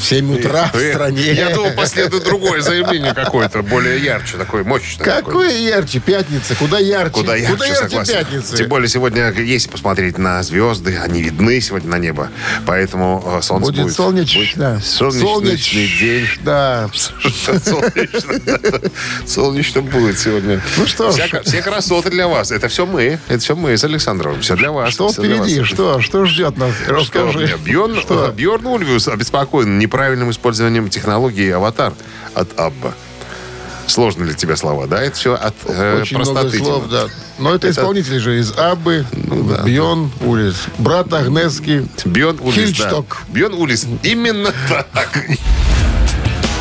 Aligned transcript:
7 0.00 0.34
утра 0.38 0.70
в 0.72 0.78
стране. 0.78 1.32
Я 1.32 1.50
думал, 1.50 1.72
последует 1.72 2.24
другое 2.24 2.60
заявление 2.60 3.14
какое-то, 3.14 3.62
более 3.62 4.02
ярче, 4.02 4.36
такое 4.36 4.64
мощное. 4.64 5.04
Какое 5.04 5.50
ярче? 5.56 6.00
Пятница. 6.00 6.54
Куда 6.54 6.78
ярче? 6.78 7.10
Куда 7.12 7.36
ярче, 7.36 7.52
Куда 7.52 7.66
ярче 7.66 8.12
пятницы? 8.12 8.56
Тем 8.56 8.68
более 8.68 8.88
сегодня, 8.88 9.32
если 9.32 9.68
посмотреть 9.68 10.18
на 10.18 10.42
звезды, 10.42 10.96
они 10.98 11.22
видны 11.22 11.60
сегодня 11.60 11.90
на 11.90 11.98
небо. 11.98 12.28
Поэтому 12.66 13.22
э, 13.38 13.42
солнце 13.42 13.66
Будет, 13.70 13.82
будет... 13.84 13.96
солнечно. 13.96 14.80
Солнечный 14.82 15.26
Солнеч- 15.26 15.98
день. 15.98 16.26
Да. 16.42 16.88
Солнечно, 19.26 19.82
будет 19.82 20.18
сегодня. 20.18 20.60
Ну 20.76 20.86
что 20.86 21.10
все 21.10 21.62
красоты 21.62 22.10
для 22.10 22.28
вас. 22.28 22.50
Это 22.52 22.68
все 22.68 22.86
мы. 22.86 23.18
Это 23.28 23.38
все 23.38 23.56
мы 23.56 23.76
с 23.76 23.84
Александровым. 23.84 24.40
Все 24.40 24.56
для 24.56 24.70
вас. 24.72 24.92
Что 24.92 25.10
впереди? 25.12 25.62
Что? 25.62 26.00
Что 26.00 26.24
ждет 26.24 26.56
нас? 26.56 26.72
Расскажи. 26.86 27.56
Бьорн, 27.64 28.00
Что? 28.00 28.32
Бьорн 28.36 28.66
Ульвиус 28.66 29.08
обеспокоен 29.88 29.98
неправильным 29.98 30.30
использованием 30.30 30.88
технологии 30.90 31.50
«Аватар» 31.50 31.92
от 32.34 32.58
Абба. 32.58 32.92
Сложно 33.86 34.24
ли 34.24 34.34
тебе 34.34 34.54
слова, 34.56 34.86
да? 34.86 35.02
Это 35.02 35.16
все 35.16 35.34
от 35.34 35.54
э, 35.64 36.00
Очень 36.02 36.18
много 36.18 36.32
простоты. 36.34 36.58
слов, 36.58 36.88
Дима. 36.88 36.92
да. 36.92 37.06
Но 37.38 37.54
это, 37.54 37.70
исполнитель 37.70 38.18
же 38.20 38.38
из 38.38 38.52
Аббы, 38.58 39.06
Ну 39.12 39.64
Бьон 39.64 40.10
Улис, 40.20 40.56
брат 40.78 41.10
Агнески. 41.12 41.86
Бьон 42.04 42.38
Улис, 42.40 42.54
Хильчток. 42.54 43.22
да. 43.28 43.32
Бьон 43.40 43.54
Улис. 43.54 43.86
Именно 44.02 44.52
так. 44.68 45.24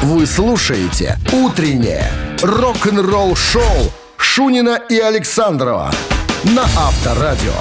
Вы 0.04 0.26
слушаете 0.26 1.18
«Утреннее 1.34 2.10
рок-н-ролл-шоу» 2.42 3.92
Шунина 4.18 4.80
и 4.90 4.98
Александрова 4.98 5.92
на 6.44 6.64
Авторадио. 6.78 7.52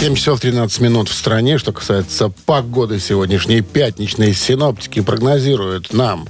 7 0.00 0.14
часов 0.14 0.40
13 0.40 0.80
минут 0.80 1.08
в 1.10 1.14
стране. 1.14 1.58
Что 1.58 1.72
касается 1.72 2.32
погоды 2.46 2.98
сегодняшней 2.98 3.60
пятничной, 3.60 4.32
синоптики 4.32 5.00
прогнозируют 5.02 5.92
нам 5.92 6.26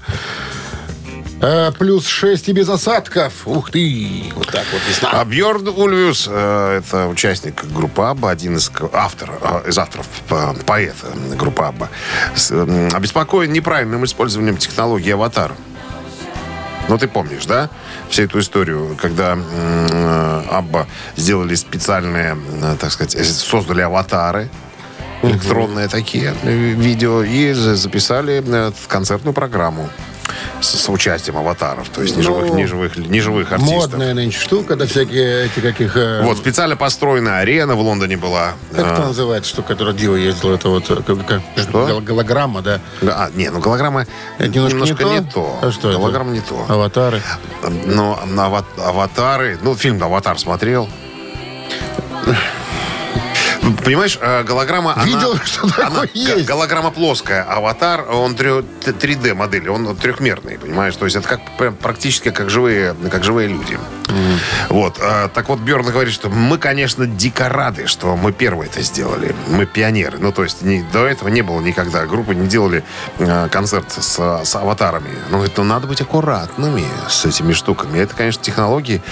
э, 1.40 1.70
плюс 1.78 2.04
6 2.06 2.48
и 2.48 2.52
без 2.52 2.68
осадков. 2.68 3.46
Ух 3.46 3.70
ты! 3.70 4.24
Вот 4.34 4.48
так 4.48 4.66
вот 4.72 4.80
весна. 4.88 5.10
А 5.12 5.24
Бьорн 5.24 5.68
Ульвиус, 5.68 6.26
э, 6.28 6.80
это 6.84 7.06
участник 7.06 7.64
группы 7.72 8.02
Абба, 8.02 8.30
один 8.30 8.56
из 8.56 8.68
к- 8.70 8.90
автор, 8.92 9.30
э, 9.40 9.68
из 9.68 9.78
авторов, 9.78 10.06
по- 10.28 10.56
поэт 10.66 10.96
э, 11.04 11.36
группы 11.36 11.62
Абба, 11.62 11.90
с, 12.34 12.50
м, 12.50 12.88
обеспокоен 12.92 13.52
неправильным 13.52 14.04
использованием 14.04 14.56
технологии 14.56 15.12
«Аватар». 15.12 15.52
Ну, 16.90 16.98
ты 16.98 17.06
помнишь, 17.06 17.46
да, 17.46 17.68
всю 18.08 18.24
эту 18.24 18.40
историю, 18.40 18.96
когда 19.00 19.38
э, 19.38 20.42
Абба 20.50 20.88
сделали 21.16 21.54
специальные, 21.54 22.36
э, 22.62 22.76
так 22.80 22.90
сказать, 22.90 23.14
э, 23.14 23.22
создали 23.22 23.80
аватары, 23.80 24.48
электронные 25.22 25.86
такие 25.86 26.34
видео, 26.42 27.22
и 27.22 27.52
за- 27.52 27.76
записали 27.76 28.42
концертную 28.88 29.34
программу 29.34 29.88
с, 30.60 30.68
с 30.80 30.88
участием 30.88 31.36
аватаров, 31.36 31.88
то 31.88 32.02
есть 32.02 32.16
неживых, 32.16 32.48
Ну, 32.48 32.54
неживых, 32.56 32.96
неживых 32.96 33.52
артистов. 33.52 33.74
Модная 33.76 34.14
нынче 34.14 34.38
штука, 34.38 34.76
да 34.76 34.86
всякие 34.86 35.46
эти 35.46 35.60
каких... 35.60 35.96
э, 35.96 36.22
Вот, 36.22 36.38
специально 36.38 36.76
построенная 36.76 37.38
арена 37.40 37.74
в 37.74 37.80
Лондоне 37.80 38.16
была. 38.16 38.52
Как 38.70 38.86
это 38.86 39.02
А, 39.02 39.06
называется, 39.08 39.50
что 39.50 39.62
которая 39.62 39.94
Дива 39.94 40.16
ездила? 40.16 40.54
Это 40.54 40.68
вот 40.68 40.90
э, 40.90 40.96
как, 41.06 41.26
как- 41.26 41.42
Что? 41.56 41.86
гол- 41.86 42.00
голограмма, 42.00 42.62
да? 42.62 42.80
А, 43.02 43.30
не, 43.34 43.50
ну 43.50 43.60
голограмма 43.60 44.06
Это 44.38 44.48
немножко, 44.48 45.04
не, 45.04 45.20
то? 45.22 45.32
то. 45.34 45.58
А 45.62 45.70
что 45.72 45.90
это? 45.90 45.98
Голограмма 45.98 46.32
не 46.32 46.40
то. 46.40 46.64
Аватары. 46.68 47.22
Но 47.86 48.20
на 48.26 48.46
ава- 48.46 48.64
аватары... 48.78 49.58
Ну, 49.62 49.74
фильм 49.74 50.02
«Аватар» 50.02 50.38
смотрел. 50.38 50.88
Понимаешь, 53.90 54.18
э, 54.20 54.44
голограмма... 54.44 54.92
она- 54.94 55.04
Видел, 55.04 55.36
что 55.44 55.68
такое 55.68 55.86
она- 55.88 56.04
есть. 56.14 56.46
Голограмма 56.46 56.92
плоская. 56.92 57.42
Аватар, 57.42 58.08
он 58.08 58.34
3D 58.34 59.34
модель, 59.34 59.68
он 59.68 59.96
трехмерный, 59.96 60.58
понимаешь? 60.58 60.94
То 60.94 61.06
есть 61.06 61.16
это 61.16 61.26
как 61.26 61.40
прям 61.58 61.74
практически 61.74 62.30
как 62.30 62.50
живые, 62.50 62.94
как 63.10 63.24
живые 63.24 63.48
люди. 63.48 63.80
Вот. 64.68 64.98
э, 65.00 65.28
Так 65.34 65.48
вот, 65.48 65.58
Бьерн 65.58 65.84
говорит, 65.86 66.14
что 66.14 66.28
мы, 66.28 66.56
конечно, 66.58 67.04
дико 67.04 67.48
рады, 67.48 67.88
что 67.88 68.14
мы 68.16 68.30
первые 68.30 68.70
это 68.70 68.80
сделали. 68.82 69.34
Мы 69.48 69.66
пионеры. 69.66 70.18
Ну, 70.20 70.30
то 70.30 70.44
есть 70.44 70.62
не- 70.62 70.84
до 70.92 71.04
этого 71.04 71.28
не 71.28 71.42
было 71.42 71.60
никогда. 71.60 72.06
Группы 72.06 72.32
не 72.36 72.46
делали 72.46 72.84
э, 73.18 73.48
концерт 73.50 73.90
с, 73.90 74.44
с 74.44 74.54
аватарами. 74.54 75.10
Ну, 75.30 75.38
говорит, 75.38 75.56
ну, 75.58 75.64
надо 75.64 75.88
быть 75.88 76.00
аккуратными 76.00 76.84
с 77.08 77.24
этими 77.26 77.52
штуками. 77.52 77.98
Это, 77.98 78.14
конечно, 78.14 78.40
технологии, 78.40 79.02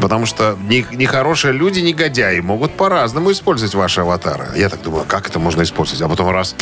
потому 0.00 0.24
что 0.24 0.56
не- 0.68 0.86
нехорошие 0.90 1.52
люди, 1.52 1.80
негодяи, 1.80 2.40
могут 2.40 2.74
по-разному 2.78 3.30
использовать 3.32 3.74
ваши 3.74 4.00
аватары. 4.00 4.21
Я 4.54 4.68
так 4.68 4.82
думаю, 4.82 5.04
как 5.06 5.28
это 5.28 5.38
можно 5.38 5.62
использовать? 5.62 6.02
А 6.02 6.08
потом 6.08 6.30
раз, 6.30 6.54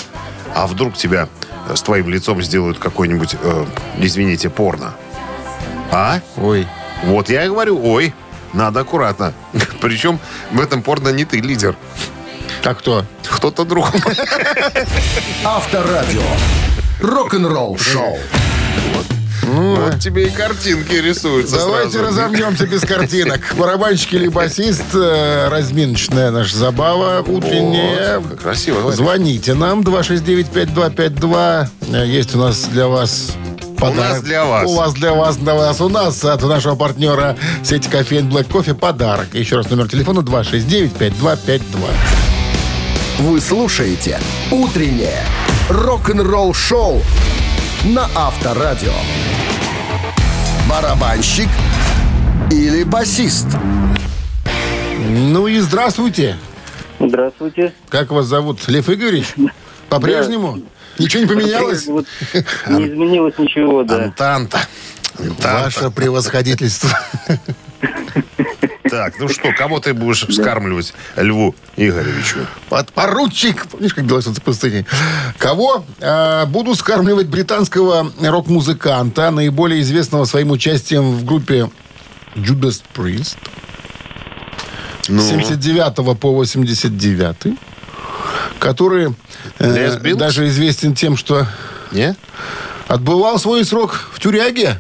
а 0.55 0.67
вдруг 0.67 0.97
тебя 0.97 1.29
э, 1.69 1.77
с 1.77 1.83
твоим 1.83 2.09
лицом 2.09 2.43
сделают 2.43 2.79
какой-нибудь, 2.79 3.37
э, 3.41 3.67
извините, 3.99 4.51
порно? 4.51 4.95
А? 5.91 6.21
Ой. 6.37 6.67
Вот 7.05 7.29
я 7.29 7.45
и 7.45 7.49
говорю, 7.49 7.81
ой, 7.83 8.15
надо 8.53 8.81
аккуратно. 8.81 9.33
Причем 9.81 10.19
в 10.51 10.61
этом 10.61 10.83
порно 10.83 11.09
не 11.11 11.25
ты 11.25 11.41
лидер. 11.41 11.77
А 12.65 12.75
кто? 12.75 13.05
Кто-то 13.29 13.65
другой. 13.65 14.01
Авторадио. 15.45 16.23
Рок-н-ролл-шоу. 17.01 18.19
Вот 18.95 19.10
тебе 20.01 20.27
и 20.29 20.31
картинки 20.31 20.95
рисуются 20.95 21.57
Давайте 21.57 21.99
сразу. 21.99 22.07
разомнемся 22.09 22.67
без 22.67 22.83
картинок. 22.83 23.41
Барабанщик 23.57 24.15
или 24.15 24.29
басист, 24.29 24.85
э, 24.95 25.49
разминочная 25.49 26.31
наша 26.31 26.57
забава 26.57 27.21
утренняя. 27.21 28.19
Вот, 28.19 28.39
красиво. 28.41 28.91
Звоните 28.93 29.55
нам 29.55 29.83
269-5252. 29.83 31.69
Э, 31.93 32.07
Есть 32.07 32.35
у 32.35 32.39
нас 32.39 32.65
для 32.65 32.87
вас 32.89 33.33
подарок. 33.79 34.11
нас 34.15 34.23
для 34.23 34.45
вас. 34.45 34.71
У 34.71 34.75
вас 34.75 34.93
для 34.95 35.13
вас, 35.15 35.37
для 35.37 35.55
вас. 35.55 35.81
У 35.81 35.89
нас 35.89 36.25
от 36.25 36.43
нашего 36.43 36.75
партнера 36.77 37.37
сети 37.63 37.89
кофеин 37.89 38.29
Black 38.29 38.51
Кофе 38.51 38.75
подарок. 38.75 39.29
Еще 39.35 39.57
раз 39.57 39.71
номер 39.71 39.89
телефона 39.89 40.21
269-5252. 40.21 41.61
Вы 43.21 43.41
слушаете 43.41 44.19
«Утреннее 44.51 45.25
рок-н-ролл-шоу» 45.69 47.03
на 47.85 48.09
Авторадио. 48.15 48.93
Барабанщик 50.71 51.49
или 52.49 52.85
басист? 52.85 53.49
Ну 55.09 55.49
и 55.49 55.59
здравствуйте. 55.59 56.37
Здравствуйте. 57.01 57.73
Как 57.89 58.13
вас 58.13 58.27
зовут? 58.27 58.69
Лев 58.69 58.89
Игоревич? 58.89 59.35
По-прежнему? 59.89 60.63
Ничего 60.97 61.25
не 61.25 61.29
поменялось? 61.29 61.87
Вот 61.89 62.07
не 62.69 62.87
изменилось 62.87 63.37
ничего, 63.37 63.83
да. 63.83 64.05
Антанта. 64.05 64.61
Антанта. 65.19 65.61
Ваше 65.65 65.91
превосходительство. 65.91 66.91
Так, 68.91 69.19
ну 69.21 69.29
что, 69.29 69.53
кого 69.53 69.79
ты 69.79 69.95
будешь 69.95 70.27
скармливать 70.35 70.95
Льву 71.17 71.55
Игоревичу? 71.77 72.39
Подпоручик. 72.69 73.67
Помнишь, 73.67 73.95
как 73.95 74.07
делается 74.07 74.33
в 74.33 74.43
пустыне? 74.43 74.85
Кого? 75.39 75.85
А, 76.01 76.47
буду 76.47 76.75
скармливать 76.75 77.29
британского 77.29 78.11
рок-музыканта, 78.21 79.31
наиболее 79.31 79.81
известного 79.83 80.25
своим 80.25 80.51
участием 80.51 81.13
в 81.13 81.25
группе 81.25 81.71
Judas 82.35 82.83
Priest. 82.95 83.37
Ну, 85.09 85.23
С 85.23 85.29
79 85.29 86.19
по 86.19 86.33
89 86.33 87.59
который 88.59 89.15
э, 89.59 90.15
даже 90.15 90.47
известен 90.49 90.95
тем, 90.95 91.17
что 91.17 91.47
не? 91.93 92.15
отбывал 92.89 93.39
свой 93.39 93.65
срок 93.65 94.11
в 94.13 94.21
тюряге 94.21 94.79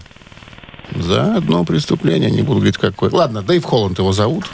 за 1.03 1.37
одно 1.37 1.65
преступление. 1.65 2.31
Не 2.31 2.43
буду 2.43 2.57
говорить, 2.61 2.79
какое. 2.79 3.11
Ладно, 3.11 3.43
Дэйв 3.43 3.65
Холланд 3.65 3.99
его 3.99 4.13
зовут. 4.13 4.45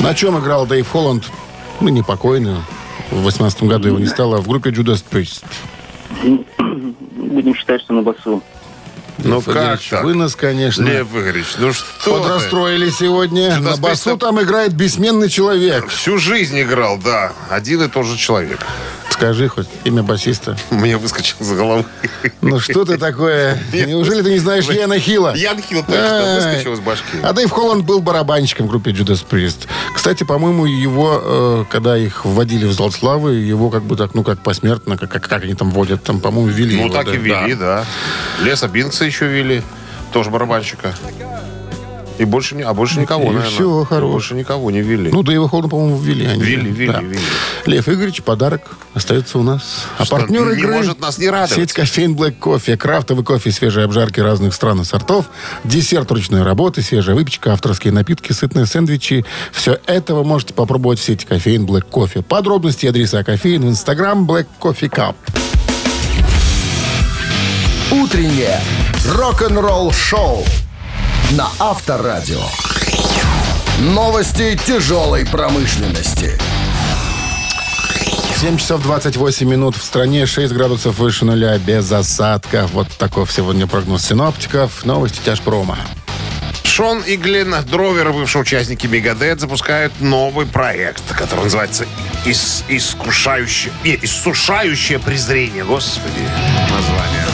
На 0.00 0.14
чем 0.14 0.38
играл 0.38 0.66
Дэйв 0.66 0.88
Холланд? 0.88 1.24
Ну, 1.80 1.88
непокойный. 1.88 2.56
В 3.10 3.22
18 3.22 3.64
году 3.64 3.88
его 3.88 3.98
не 3.98 4.06
стало 4.06 4.38
в 4.38 4.48
группе 4.48 4.70
Judas 4.70 5.04
Priest. 5.08 5.44
Будем 7.14 7.54
считать, 7.54 7.82
что 7.82 7.92
на 7.94 8.02
басу. 8.02 8.42
Ну 9.22 9.42
как 9.42 9.80
так? 9.90 10.02
Вы 10.04 10.14
нас, 10.14 10.34
конечно, 10.34 10.82
Лев 10.82 11.14
Игоревич, 11.14 11.48
ну 11.58 11.72
что 11.74 11.84
ты? 12.04 12.10
подрастроили 12.10 12.88
сегодня. 12.88 13.48
Judas 13.50 13.60
На 13.60 13.76
басу 13.76 14.10
Priest- 14.10 14.18
там 14.18 14.40
играет 14.40 14.72
бессменный 14.74 15.28
человек. 15.28 15.88
Всю 15.88 16.16
жизнь 16.18 16.58
играл, 16.60 16.98
да. 16.98 17.32
Один 17.50 17.82
и 17.82 17.88
тот 17.88 18.06
же 18.06 18.16
человек. 18.16 18.60
Скажи 19.10 19.48
хоть 19.48 19.68
имя 19.84 20.02
басиста. 20.02 20.56
Мне 20.70 20.96
выскочил 20.96 21.36
за 21.40 21.54
головы. 21.54 21.84
Ну 22.40 22.58
что 22.58 22.84
ты 22.84 22.96
такое? 22.96 23.58
Неужели 23.72 24.22
ты 24.22 24.30
не 24.30 24.38
знаешь 24.38 24.64
Яна 24.64 24.98
Хилла? 24.98 25.34
Ян 25.34 25.60
Хилл 25.60 25.84
Ай. 25.88 26.36
выскочил 26.36 26.72
из 26.74 26.80
башки. 26.80 27.18
А 27.22 27.32
Дэйв 27.32 27.50
Холланд 27.50 27.84
был 27.84 28.00
барабанщиком 28.00 28.66
в 28.66 28.70
группе 28.70 28.92
Judas 28.92 29.24
Priest. 29.28 29.66
Кстати, 29.94 30.24
по-моему, 30.24 30.64
его, 30.64 31.20
э, 31.22 31.64
когда 31.70 31.98
их 31.98 32.24
вводили 32.24 32.64
в 32.64 32.72
зал 32.72 32.90
славы, 32.92 33.34
его 33.34 33.68
как 33.68 33.82
бы 33.82 33.96
так, 33.96 34.14
ну, 34.14 34.22
как 34.24 34.40
посмертно, 34.42 34.96
как, 34.96 35.10
как, 35.10 35.28
как 35.28 35.42
они 35.42 35.54
там 35.54 35.70
вводят, 35.70 36.02
там, 36.02 36.20
по-моему, 36.20 36.48
ввели 36.48 36.76
Ну, 36.76 36.84
его, 36.86 36.94
так 36.94 37.06
да. 37.06 37.14
и 37.14 37.16
вели, 37.18 37.54
да. 37.54 37.84
Леса 38.42 38.68
Бинкса 38.68 39.04
еще 39.04 39.26
вели. 39.26 39.62
Тоже 40.12 40.30
барабанщика. 40.30 40.94
И 42.20 42.24
больше, 42.26 42.54
а 42.60 42.74
больше 42.74 43.00
никого, 43.00 43.22
И 43.22 43.26
наверное. 43.28 43.48
всё, 43.50 43.82
И 43.82 43.86
хорош. 43.86 44.10
Больше 44.12 44.34
никого 44.34 44.70
не 44.70 44.82
вели. 44.82 45.10
Ну, 45.10 45.22
Дэйва 45.22 45.48
Холланда, 45.48 45.70
по-моему, 45.70 45.96
ввели 45.98 46.26
они. 46.26 46.42
Ввели, 46.42 46.70
ввели, 46.70 46.92
Да. 46.92 47.00
ввели. 47.00 47.18
Лев 47.64 47.88
Игоревич, 47.88 48.22
подарок 48.22 48.76
остается 48.92 49.38
у 49.38 49.42
нас. 49.42 49.86
А 49.96 50.04
Что, 50.04 50.16
партнер 50.16 50.46
не 50.54 50.58
игры... 50.60 50.72
может 50.74 51.00
нас 51.00 51.16
не 51.16 51.30
радовать. 51.30 51.54
Сеть 51.54 51.72
кофеин 51.72 52.14
Black 52.14 52.32
Кофе. 52.32 52.76
Крафтовый 52.76 53.24
кофе, 53.24 53.50
свежие 53.52 53.86
обжарки 53.86 54.20
разных 54.20 54.52
стран 54.54 54.82
и 54.82 54.84
сортов. 54.84 55.30
Десерт 55.64 56.10
ручной 56.10 56.42
работы, 56.42 56.82
свежая 56.82 57.16
выпечка, 57.16 57.54
авторские 57.54 57.94
напитки, 57.94 58.32
сытные 58.32 58.66
сэндвичи. 58.66 59.24
Все 59.50 59.78
это 59.86 60.14
вы 60.14 60.22
можете 60.22 60.52
попробовать 60.52 60.98
в 60.98 61.02
сети 61.02 61.24
кофеин 61.24 61.64
Black 61.64 61.86
Кофе. 61.88 62.20
Подробности 62.20 62.84
и 62.84 62.90
адреса 62.90 63.24
кофеин 63.24 63.62
в 63.62 63.68
инстаграм 63.70 64.28
Black 64.30 64.46
Coffee 64.60 64.90
Cup. 64.90 65.14
Утреннее 67.90 68.60
рок-н-ролл-шоу 69.06 70.44
на 71.32 71.48
Авторадио. 71.58 72.42
Новости 73.78 74.58
тяжелой 74.66 75.24
промышленности. 75.26 76.38
7 78.40 78.56
часов 78.56 78.82
28 78.82 79.46
минут 79.48 79.76
в 79.76 79.84
стране, 79.84 80.26
6 80.26 80.52
градусов 80.52 80.98
выше 80.98 81.24
нуля, 81.24 81.58
без 81.58 81.90
осадков. 81.92 82.72
Вот 82.72 82.88
таков 82.96 83.30
сегодня 83.30 83.66
прогноз 83.66 84.04
синоптиков. 84.06 84.84
Новости 84.84 85.20
тяжпрома. 85.24 85.78
Шон 86.64 87.00
и 87.00 87.16
Глен 87.16 87.54
Дровер, 87.70 88.12
бывшие 88.12 88.42
участники 88.42 88.86
Мегадет, 88.86 89.40
запускают 89.40 89.92
новый 90.00 90.46
проект, 90.46 91.02
который 91.14 91.44
называется 91.44 91.84
«Ис- 92.24 92.64
«Искушающее...» 92.68 93.72
Не, 93.84 93.98
«Иссушающее 94.02 94.98
презрение». 94.98 95.64
Господи, 95.64 96.22
название. 96.70 97.26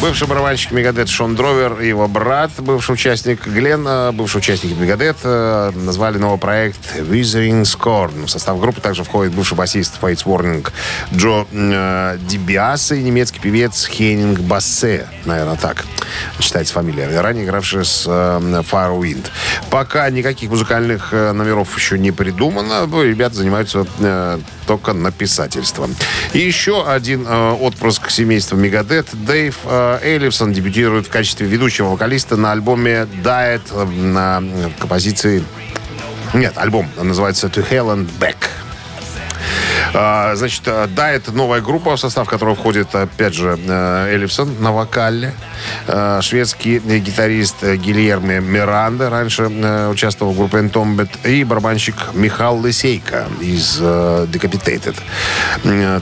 Бывший 0.00 0.26
барабанщик 0.26 0.70
Мегадет 0.70 1.10
Шон 1.10 1.36
Дровер 1.36 1.78
и 1.82 1.88
его 1.88 2.08
брат, 2.08 2.50
бывший 2.56 2.92
участник 2.92 3.46
Глен, 3.46 3.86
э, 3.86 4.12
бывший 4.12 4.38
участник 4.38 4.74
Мегадет, 4.78 5.18
э, 5.24 5.72
назвали 5.74 6.16
новый 6.16 6.38
проект 6.38 6.96
Withering 6.96 7.62
Scorn. 7.64 8.24
В 8.24 8.30
состав 8.30 8.58
группы 8.58 8.80
также 8.80 9.04
входит 9.04 9.34
бывший 9.34 9.58
басист 9.58 9.98
Fates 10.00 10.24
Warning 10.24 10.66
Джо 11.14 11.46
э, 11.52 12.16
Дибиас 12.22 12.92
и 12.92 13.02
немецкий 13.02 13.40
певец 13.40 13.86
Хеннинг 13.86 14.40
Бассе. 14.40 15.06
Наверное, 15.26 15.56
так 15.56 15.84
читается 16.38 16.72
фамилия. 16.72 17.20
Ранее 17.20 17.44
игравший 17.44 17.84
с 17.84 18.04
э, 18.06 18.62
Firewind. 18.70 19.26
Пока 19.68 20.08
никаких 20.08 20.48
музыкальных 20.48 21.12
э, 21.12 21.32
номеров 21.32 21.76
еще 21.76 21.98
не 21.98 22.10
придумано. 22.10 22.86
Ну, 22.86 23.02
Ребята 23.02 23.34
занимаются 23.36 23.86
э, 23.98 24.38
только 24.66 24.92
написательством. 24.92 25.94
И 26.32 26.38
еще 26.38 26.88
один 26.88 27.26
э, 27.26 27.50
отпрыск 27.52 28.08
семейства 28.08 28.56
Мегадет, 28.56 29.06
Дэйв 29.12 29.58
э, 29.64 29.89
Эллифсон, 30.02 30.52
дебютирует 30.52 31.06
в 31.06 31.10
качестве 31.10 31.46
ведущего 31.46 31.88
вокалиста 31.88 32.36
на 32.36 32.52
альбоме 32.52 33.08
Diet 33.22 33.62
э, 33.72 33.84
на 33.84 34.42
композиции... 34.78 35.42
Нет, 36.34 36.52
альбом 36.56 36.88
называется 36.96 37.48
To 37.48 37.68
Hell 37.68 37.94
and 37.94 38.08
Back. 38.20 38.36
А, 39.92 40.34
Значит, 40.36 40.62
э, 40.66 40.86
да, 40.94 41.10
это 41.10 41.32
новая 41.32 41.60
группа, 41.60 41.96
в 41.96 42.00
состав 42.00 42.28
которой 42.28 42.54
входит, 42.54 42.94
опять 42.94 43.34
же, 43.34 43.58
э, 43.58 44.14
Эллифсон 44.14 44.60
на 44.60 44.72
вокале, 44.72 45.34
э, 45.86 46.20
шведский 46.22 46.78
гитарист 46.78 47.62
Гильерме 47.62 48.40
Миранда, 48.40 49.10
раньше 49.10 49.44
участвовал 49.90 50.32
в 50.32 50.36
группе 50.36 50.58
Entombed, 50.58 51.08
и 51.24 51.44
барабанщик 51.44 51.96
Михаил 52.14 52.56
Лысейко 52.56 53.26
из 53.40 53.80
Decapitated. 53.80 54.96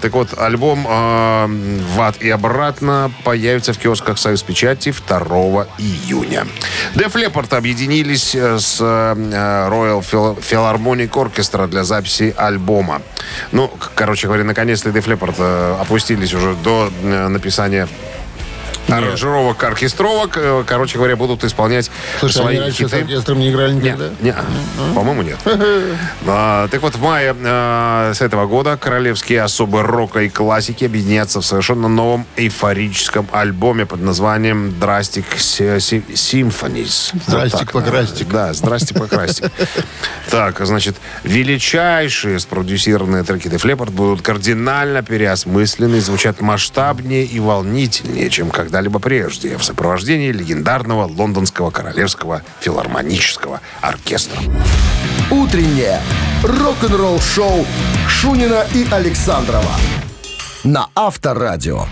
Так 0.00 0.12
вот, 0.12 0.38
альбом 0.38 0.84
«В 0.84 2.00
ад 2.00 2.17
и 2.20 2.31
обратно» 2.31 3.11
появится 3.25 3.73
в 3.73 3.79
киосках 3.79 4.19
«Союз 4.19 4.43
Печати» 4.43 4.93
2 4.93 5.67
июня. 5.79 6.46
Def 6.94 7.14
Leppard 7.14 7.56
объединились 7.56 8.34
с 8.34 8.81
Royal 8.81 10.00
Phil- 10.02 10.38
Philharmonic 10.38 11.11
Orchestra 11.11 11.67
для 11.67 11.84
записи 11.84 12.34
альбома. 12.37 13.00
Ну, 13.53 13.71
короче 13.95 14.27
говоря, 14.27 14.45
наконец-то 14.45 14.91
Def 14.91 15.07
Leppard 15.07 15.35
э, 15.39 15.81
опустились 15.81 16.35
уже 16.35 16.55
до 16.65 16.91
э, 17.03 17.29
написания 17.29 17.89
аранжировок, 18.88 19.62
оркестровок. 19.64 20.37
Э, 20.37 20.64
Короче 20.67 20.96
говоря, 20.99 21.17
будут 21.17 21.44
исполнять 21.44 21.90
Слушай, 22.20 22.35
свои 22.35 22.49
они 22.56 22.61
раньше 22.61 22.76
с 22.88 22.90
хиты. 22.90 23.02
оркестром 23.02 23.38
не 23.38 23.50
играли 23.50 23.73
никогда? 23.75 24.08
не, 24.20 24.35
по-моему, 24.94 25.23
нет. 25.23 25.38
А, 26.26 26.69
так 26.69 26.82
вот, 26.82 26.94
в 26.96 27.02
мае 27.02 27.35
а, 27.44 28.12
с 28.14 28.20
этого 28.20 28.46
года 28.46 28.76
королевские 28.76 29.43
особы 29.43 29.82
рока 29.82 30.20
и 30.20 30.29
классики 30.29 30.85
объединятся 30.85 31.40
в 31.40 31.44
совершенно 31.46 31.88
новом 31.88 32.26
эйфорическом 32.37 33.29
альбоме 33.32 33.87
под 33.87 34.00
названием 34.02 34.75
«Drastic 34.81 35.25
Sy- 35.37 35.79
Symphonies». 36.12 37.11
Вот 37.12 37.23
Здрастик, 37.26 37.58
так, 37.61 37.73
покрастик. 37.73 38.29
Да, 38.29 38.52
«Здрасте, 38.52 38.94
покрастик». 38.94 39.50
Так, 40.31 40.61
значит, 40.67 40.94
величайшие 41.25 42.38
спродюсированные 42.38 43.25
треки 43.25 43.49
Def 43.49 43.62
Leppard 43.64 43.91
будут 43.91 44.20
кардинально 44.20 45.02
переосмыслены, 45.02 46.02
звучат 46.02 46.43
масштабнее 46.43 47.25
и 47.25 47.41
волнительнее, 47.41 48.29
чем 48.29 48.50
когда-либо 48.79 49.01
прежде, 49.01 49.57
в 49.57 49.65
сопровождении 49.65 50.31
легендарного 50.31 51.05
лондонского 51.09 51.71
королевского 51.71 52.43
филармонического 52.61 53.61
оркестра. 53.81 54.39
Утреннее 55.33 56.01
рок-н-ролл-шоу 56.45 57.67
Шунина 58.09 58.65
и 58.73 58.87
Александрова 58.89 59.73
на 60.63 60.87
Авторадио. 60.95 61.87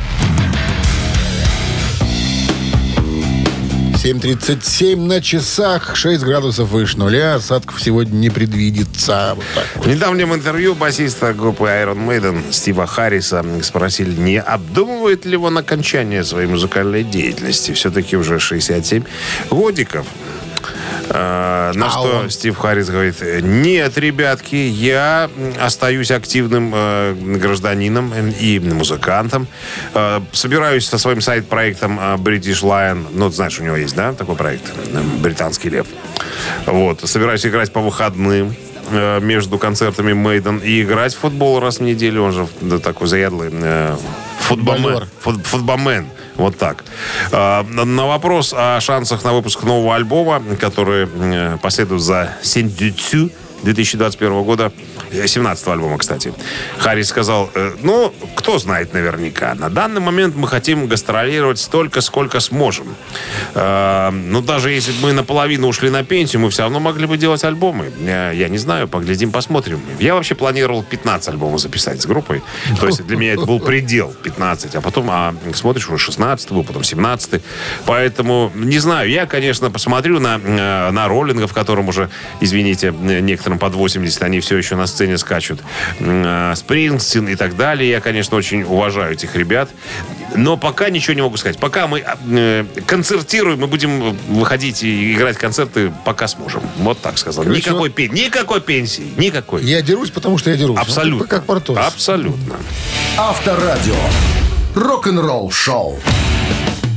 7.37 4.06 5.05
на 5.05 5.20
часах, 5.20 5.97
6 5.97 6.23
градусов 6.23 6.69
выше 6.69 6.97
нуля, 6.97 7.35
осадков 7.35 7.82
сегодня 7.82 8.14
не 8.14 8.31
предвидится. 8.31 9.32
Вот 9.35 9.44
вот. 9.75 9.85
В 9.85 9.88
недавнем 9.88 10.32
интервью 10.32 10.76
басиста 10.76 11.35
группы 11.35 11.64
Iron 11.64 12.06
Maiden 12.06 12.53
Стива 12.53 12.87
Харриса 12.87 13.44
спросили, 13.62 14.14
не 14.14 14.41
обдумывает 14.41 15.25
ли 15.25 15.37
он 15.37 15.58
окончание 15.58 16.23
своей 16.23 16.47
музыкальной 16.47 17.03
деятельности. 17.03 17.73
Все-таки 17.73 18.17
уже 18.17 18.38
67 18.38 19.03
годиков. 19.50 20.06
А, 21.11 21.73
на 21.75 21.87
А 21.87 21.91
что 21.91 22.19
он? 22.20 22.31
Стив 22.31 22.56
Харрис 22.56 22.88
говорит, 22.88 23.17
нет, 23.43 23.97
ребятки, 23.99 24.56
я 24.56 25.31
остаюсь 25.61 26.11
активным 26.11 26.73
э, 26.75 27.14
гражданином 27.14 28.12
и 28.40 28.59
музыкантом. 28.61 29.47
Э, 29.95 30.21
собираюсь 30.33 30.87
со 30.87 30.99
своим 30.99 31.21
сайт-проектом 31.21 31.99
э, 31.99 32.14
British 32.16 32.62
Lion. 32.62 33.07
Ну, 33.12 33.30
ты 33.30 33.37
знаешь, 33.37 33.59
у 33.61 33.64
него 33.64 33.76
есть, 33.76 33.95
да, 33.95 34.12
такой 34.12 34.37
проект? 34.37 34.64
э, 34.92 35.00
Британский 35.21 35.71
лев. 35.71 35.87
Вот. 36.66 37.00
Собираюсь 37.09 37.45
играть 37.47 37.73
по 37.73 37.80
выходным 37.80 38.54
э, 38.90 39.21
между 39.21 39.59
концертами 39.59 40.12
Мейден 40.12 40.59
и 40.59 40.83
играть 40.83 41.14
в 41.14 41.19
футбол 41.19 41.61
раз 41.61 41.78
в 41.78 41.83
неделю. 41.83 42.23
Он 42.23 42.33
же 42.33 42.47
да, 42.61 42.78
такой 42.78 43.07
заядлый 43.09 43.50
э. 43.52 43.97
Футболер. 44.40 45.07
Фут- 45.25 45.45
футболмен. 45.45 46.07
Вот 46.37 46.59
так. 46.59 46.85
А, 47.33 47.62
на- 47.64 48.07
вопрос 48.07 48.55
о 48.57 48.78
шансах 48.81 49.25
на 49.25 49.33
выпуск 49.33 49.62
нового 49.62 49.95
альбома, 49.95 50.43
который 50.61 51.09
э, 51.12 51.59
последует 51.62 52.02
за 52.02 52.33
Синдюцю 52.43 53.31
2021 53.62 54.42
года, 54.42 54.72
17 55.12 55.68
альбома, 55.68 55.98
кстати. 55.98 56.32
Харрис 56.78 57.08
сказал, 57.08 57.50
э, 57.54 57.72
ну, 57.82 58.12
кто 58.34 58.58
знает 58.58 58.94
наверняка. 58.94 59.54
На 59.54 59.68
данный 59.70 60.00
момент 60.00 60.36
мы 60.36 60.48
хотим 60.48 60.86
гастролировать 60.86 61.58
столько, 61.58 62.00
сколько 62.00 62.40
сможем. 62.40 62.94
Э, 63.54 64.10
Ну, 64.10 64.42
даже 64.42 64.70
если 64.70 64.92
бы 64.92 65.08
мы 65.08 65.12
наполовину 65.12 65.68
ушли 65.68 65.90
на 65.90 66.04
пенсию, 66.04 66.42
мы 66.42 66.50
все 66.50 66.62
равно 66.62 66.80
могли 66.80 67.06
бы 67.06 67.16
делать 67.16 67.44
альбомы. 67.44 67.90
Я, 68.00 68.32
я 68.32 68.48
не 68.48 68.58
знаю, 68.58 68.88
поглядим, 68.88 69.30
посмотрим. 69.30 69.80
Я 69.98 70.14
вообще 70.14 70.34
планировал 70.34 70.82
15 70.82 71.28
альбомов 71.28 71.60
записать 71.60 72.00
с 72.00 72.06
группой. 72.06 72.42
То 72.80 72.86
есть 72.86 73.06
для 73.06 73.16
меня 73.16 73.32
это 73.34 73.46
был 73.46 73.60
предел 73.60 74.14
15. 74.22 74.75
А 74.76 74.80
потом 74.80 75.08
а, 75.10 75.34
смотришь, 75.54 75.88
уже 75.88 75.98
16 75.98 76.52
был, 76.52 76.64
потом 76.64 76.84
17 76.84 77.42
Поэтому, 77.86 78.52
не 78.54 78.78
знаю, 78.78 79.10
я, 79.10 79.26
конечно, 79.26 79.70
посмотрю 79.70 80.20
на, 80.20 80.40
э, 80.42 80.90
на 80.90 81.08
роллингов, 81.08 81.52
которым 81.52 81.88
уже, 81.88 82.08
извините, 82.40 82.92
некоторым 83.47 83.59
под 83.59 83.75
80, 83.75 84.23
они 84.23 84.41
все 84.41 84.57
еще 84.57 84.76
на 84.76 84.87
сцене 84.87 85.19
скачут. 85.19 85.61
Э, 86.00 86.53
Спрингстин 86.57 87.29
и 87.29 87.37
так 87.37 87.57
далее. 87.57 87.91
Я, 87.91 88.00
конечно, 88.00 88.37
очень 88.37 88.62
уважаю 88.65 89.12
этих 89.12 89.37
ребят. 89.37 89.71
Но 90.35 90.57
пока 90.57 90.91
ничего 90.91 91.15
не 91.15 91.23
могу 91.23 91.37
сказать. 91.37 91.59
Пока 91.59 91.87
мы 91.87 92.05
э, 92.31 92.65
концертируем, 92.87 93.61
мы 93.61 93.67
будем 93.69 94.17
выходить 94.29 94.83
и 94.83 95.15
играть 95.15 95.37
концерты, 95.38 95.93
пока 96.05 96.29
сможем. 96.29 96.62
Вот 96.79 97.00
так 97.00 97.19
сказал. 97.19 97.45
Короче, 97.45 97.61
Никакой, 97.61 97.91
пен- 97.91 98.12
никакой 98.12 98.61
пенсии. 98.61 99.07
Никакой. 99.17 99.62
Я 99.65 99.81
дерусь, 99.83 100.11
потому 100.11 100.38
что 100.38 100.50
я 100.50 100.57
дерусь. 100.57 100.79
Абсолютно. 100.79 101.25
Ну, 101.25 101.29
Как 101.29 101.45
Портос. 101.45 101.79
Абсолютно. 101.79 102.57
Авторадио. 103.17 103.95
Рок-н-ролл 104.75 105.50
шоу. 105.50 105.99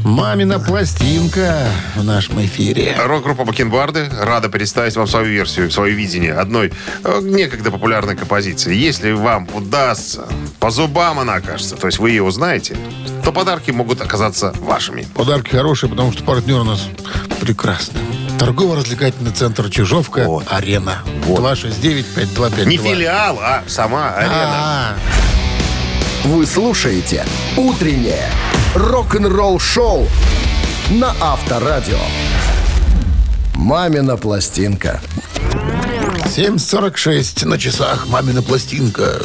Мамина 0.03 0.59
пластинка 0.59 1.67
в 1.95 2.03
нашем 2.03 2.43
эфире. 2.45 2.95
Рок-группа 2.97 3.43
Бакенбарды 3.43 4.09
рада 4.19 4.49
представить 4.49 4.95
вам 4.95 5.07
свою 5.07 5.27
версию, 5.27 5.69
свое 5.71 5.93
видение 5.93 6.33
одной 6.33 6.71
э, 7.03 7.19
некогда 7.21 7.69
популярной 7.69 8.15
композиции. 8.15 8.73
Если 8.75 9.11
вам 9.11 9.47
удастся, 9.53 10.25
по 10.59 10.69
зубам 10.69 11.19
она 11.19 11.35
окажется, 11.35 11.75
то 11.75 11.87
есть 11.87 11.99
вы 11.99 12.11
ее 12.11 12.23
узнаете, 12.23 12.77
то 13.23 13.31
подарки 13.33 13.71
могут 13.71 14.01
оказаться 14.01 14.53
вашими. 14.59 15.05
Подарки 15.13 15.49
хорошие, 15.49 15.89
потому 15.89 16.13
что 16.13 16.23
партнер 16.23 16.59
у 16.59 16.63
нас 16.63 16.87
прекрасный. 17.41 17.99
Торгово-развлекательный 18.39 19.31
центр 19.31 19.69
Чижовка. 19.69 20.23
Вот. 20.25 20.45
Арена. 20.49 20.99
Вот. 21.25 21.41
269-5252. 21.41 22.65
Не 22.65 22.77
филиал, 22.77 23.37
а 23.41 23.63
сама 23.67 24.11
арена. 24.13 24.33
А, 24.33 24.93
Вы 26.23 26.45
слушаете 26.45 27.25
«Утреннее 27.57 28.29
рок-н-ролл-шоу» 28.75 30.07
на 30.89 31.13
Авторадио. 31.21 31.99
«Мамина 33.55 34.17
пластинка». 34.17 35.01
7.46 36.29 37.47
на 37.47 37.57
часах. 37.57 38.05
Мамина 38.07 38.43
пластинка. 38.43 39.19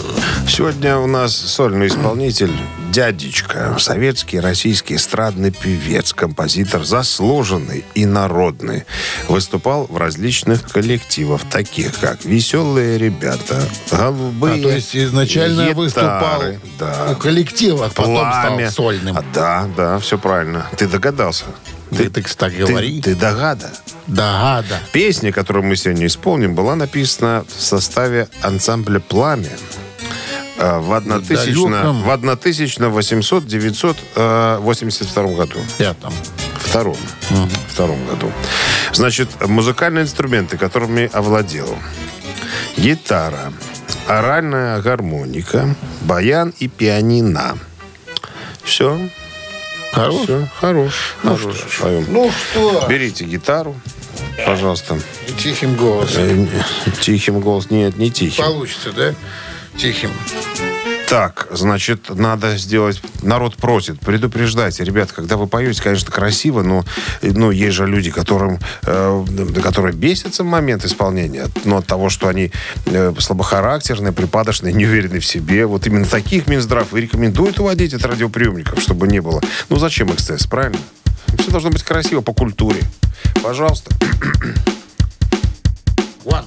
Сегодня 0.49 0.97
у 0.97 1.07
нас 1.07 1.37
сольный 1.37 1.89
исполнитель 1.89 2.51
дядечка, 2.93 3.77
советский, 3.79 4.41
российский 4.41 4.97
эстрадный 4.97 5.51
певец, 5.51 6.15
композитор, 6.15 6.83
заслуженный 6.85 7.85
и 7.95 8.07
народный. 8.07 8.85
Выступал 9.29 9.87
в 9.87 9.99
различных 9.99 10.63
коллективах, 10.71 11.43
таких 11.51 11.99
как 12.01 12.25
«Веселые 12.25 12.97
ребята», 12.97 13.61
«Голубые 13.91 14.61
А, 14.61 14.63
то 14.63 14.71
есть 14.71 14.97
изначально 14.97 15.63
гитары», 15.63 15.75
выступал 15.75 16.43
да, 16.79 17.09
у 17.13 17.17
коллектива, 17.17 17.91
потом 17.95 18.15
«Пламя». 18.15 18.71
стал 18.71 18.87
сольным. 18.87 19.19
А, 19.19 19.25
да, 19.35 19.69
да, 19.77 19.99
все 19.99 20.17
правильно. 20.17 20.67
Ты 20.79 20.89
догадался. 20.89 21.45
Ты, 21.97 22.11
так 22.11 22.29
так 22.35 22.53
Ты, 22.53 22.59
говори. 22.67 23.01
ты 23.01 23.15
догада. 23.15 23.71
Да, 24.07 24.63
да. 24.69 24.79
Песня, 24.93 25.33
которую 25.33 25.65
мы 25.65 25.77
сегодня 25.77 26.07
исполним, 26.07 26.55
была 26.55 26.75
написана 26.77 27.45
в 27.57 27.61
составе 27.63 28.29
ансамбля 28.43 29.01
«Пламя». 29.01 29.49
э, 30.59 30.79
В 30.79 30.93
1000, 30.95 31.69
далеком. 31.71 32.03
в 32.03 32.09
1800-982 34.17 35.37
году. 35.37 35.59
Я 35.79 35.95
там. 35.95 36.13
Втором. 36.59 36.97
Втором 37.69 38.05
году. 38.07 38.31
Значит, 38.93 39.29
музыкальные 39.47 40.05
инструменты, 40.05 40.57
которыми 40.57 41.09
овладел. 41.13 41.77
Гитара, 42.77 43.53
оральная 44.07 44.81
гармоника, 44.83 45.75
баян 46.03 46.53
и 46.59 46.69
пианино. 46.69 47.59
Все. 48.63 48.99
Хорош? 49.95 50.23
Все. 50.25 50.49
Хорош. 50.61 51.15
Хорош. 51.23 51.57
Поем. 51.81 52.07
Ну 52.09 52.31
что? 52.31 52.85
Берите 52.89 53.25
гитару, 53.25 53.77
пожалуйста. 54.45 54.99
Тихим 55.39 55.77
голосом. 55.77 56.23
Э, 56.23 56.47
Тихим 57.01 57.41
голос. 57.41 57.71
Нет, 57.71 57.97
не 57.97 58.11
тихим. 58.11 58.45
Получится, 58.45 58.93
да? 58.93 59.15
Тихим. 59.77 60.11
Так, 61.15 61.47
значит, 61.53 62.09
надо 62.13 62.57
сделать... 62.57 63.01
Народ 63.23 63.55
просит, 63.55 64.01
предупреждайте. 64.01 64.83
Ребят, 64.83 65.13
когда 65.13 65.37
вы 65.37 65.47
поете, 65.47 65.81
конечно, 65.81 66.11
красиво, 66.11 66.63
но 66.63 66.85
ну, 67.23 67.53
есть 67.53 67.77
же 67.77 67.87
люди, 67.87 68.11
которым, 68.11 68.59
э, 68.83 69.25
которые 69.63 69.95
бесятся 69.95 70.43
в 70.43 70.47
момент 70.47 70.85
исполнения. 70.85 71.47
Но 71.65 71.77
от 71.77 71.87
того, 71.87 72.11
что 72.11 72.27
они 72.27 72.51
э, 72.87 73.15
слабохарактерные, 73.17 74.13
припадочные, 74.13 74.73
неуверенные 74.73 75.21
в 75.21 75.25
себе. 75.25 75.67
Вот 75.67 75.87
именно 75.87 76.05
таких 76.05 76.49
Минздрав 76.49 76.93
и 76.93 77.03
рекомендует 77.03 77.61
уводить 77.61 77.95
от 77.95 78.05
радиоприемников, 78.05 78.81
чтобы 78.81 79.07
не 79.07 79.21
было. 79.21 79.41
Ну, 79.69 79.77
зачем 79.77 80.13
эксцесс, 80.13 80.49
правильно? 80.49 80.81
Все 81.39 81.49
должно 81.53 81.71
быть 81.71 81.85
красиво 81.85 82.23
по 82.23 82.33
культуре. 82.33 82.81
Пожалуйста. 83.41 83.93
One, 86.25 86.47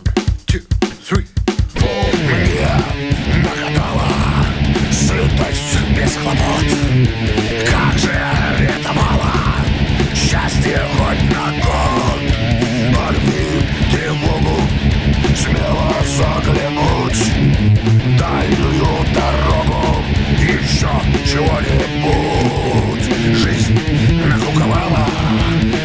чего-нибудь 21.27 23.03
Жизнь 23.37 23.77
накуковала 24.25 25.07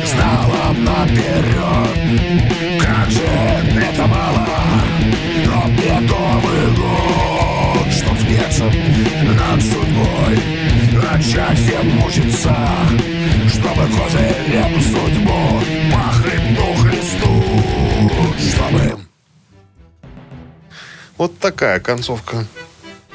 Знала 0.07 0.73
наперед 0.73 1.99
Как 2.81 3.11
же 3.11 3.23
это 3.23 4.07
мало? 4.07 4.47
Но 5.47 5.67
медовый 5.69 6.67
год 6.77 7.93
Чтоб 7.93 8.19
сбиться 8.19 8.65
над 8.65 9.63
судьбой. 9.63 10.39
Начать 10.93 11.59
всем 11.59 11.89
мучиться 11.97 12.57
Чтобы 13.49 13.83
козырем 13.89 14.81
судьбу 14.81 15.61
По 15.93 16.03
хребту 16.13 16.67
хлесту 16.83 17.33
Чтобы 18.39 18.83
Вот 21.19 21.39
такая 21.39 21.81
концовка. 21.81 22.47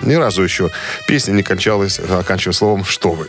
Ни 0.01 0.13
разу 0.15 0.43
еще 0.43 0.69
песня 1.07 1.33
не 1.33 1.43
кончалась, 1.43 1.99
оканчивая 1.99 2.53
словом 2.53 2.85
«что 2.85 3.11
вы». 3.11 3.27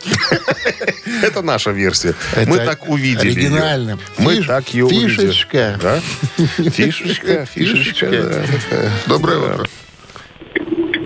Это 1.22 1.42
наша 1.42 1.70
версия. 1.70 2.14
Мы 2.46 2.58
так 2.58 2.88
увидели 2.88 3.30
оригинально. 3.30 3.98
Мы 4.18 4.42
так 4.44 4.68
ее 4.74 4.84
увидели. 4.84 5.08
фишечка. 5.08 5.78
Да? 5.82 6.00
Фишечка, 6.70 7.46
фишечка. 7.46 8.44
Доброе 9.06 9.38
утро. 9.38 9.68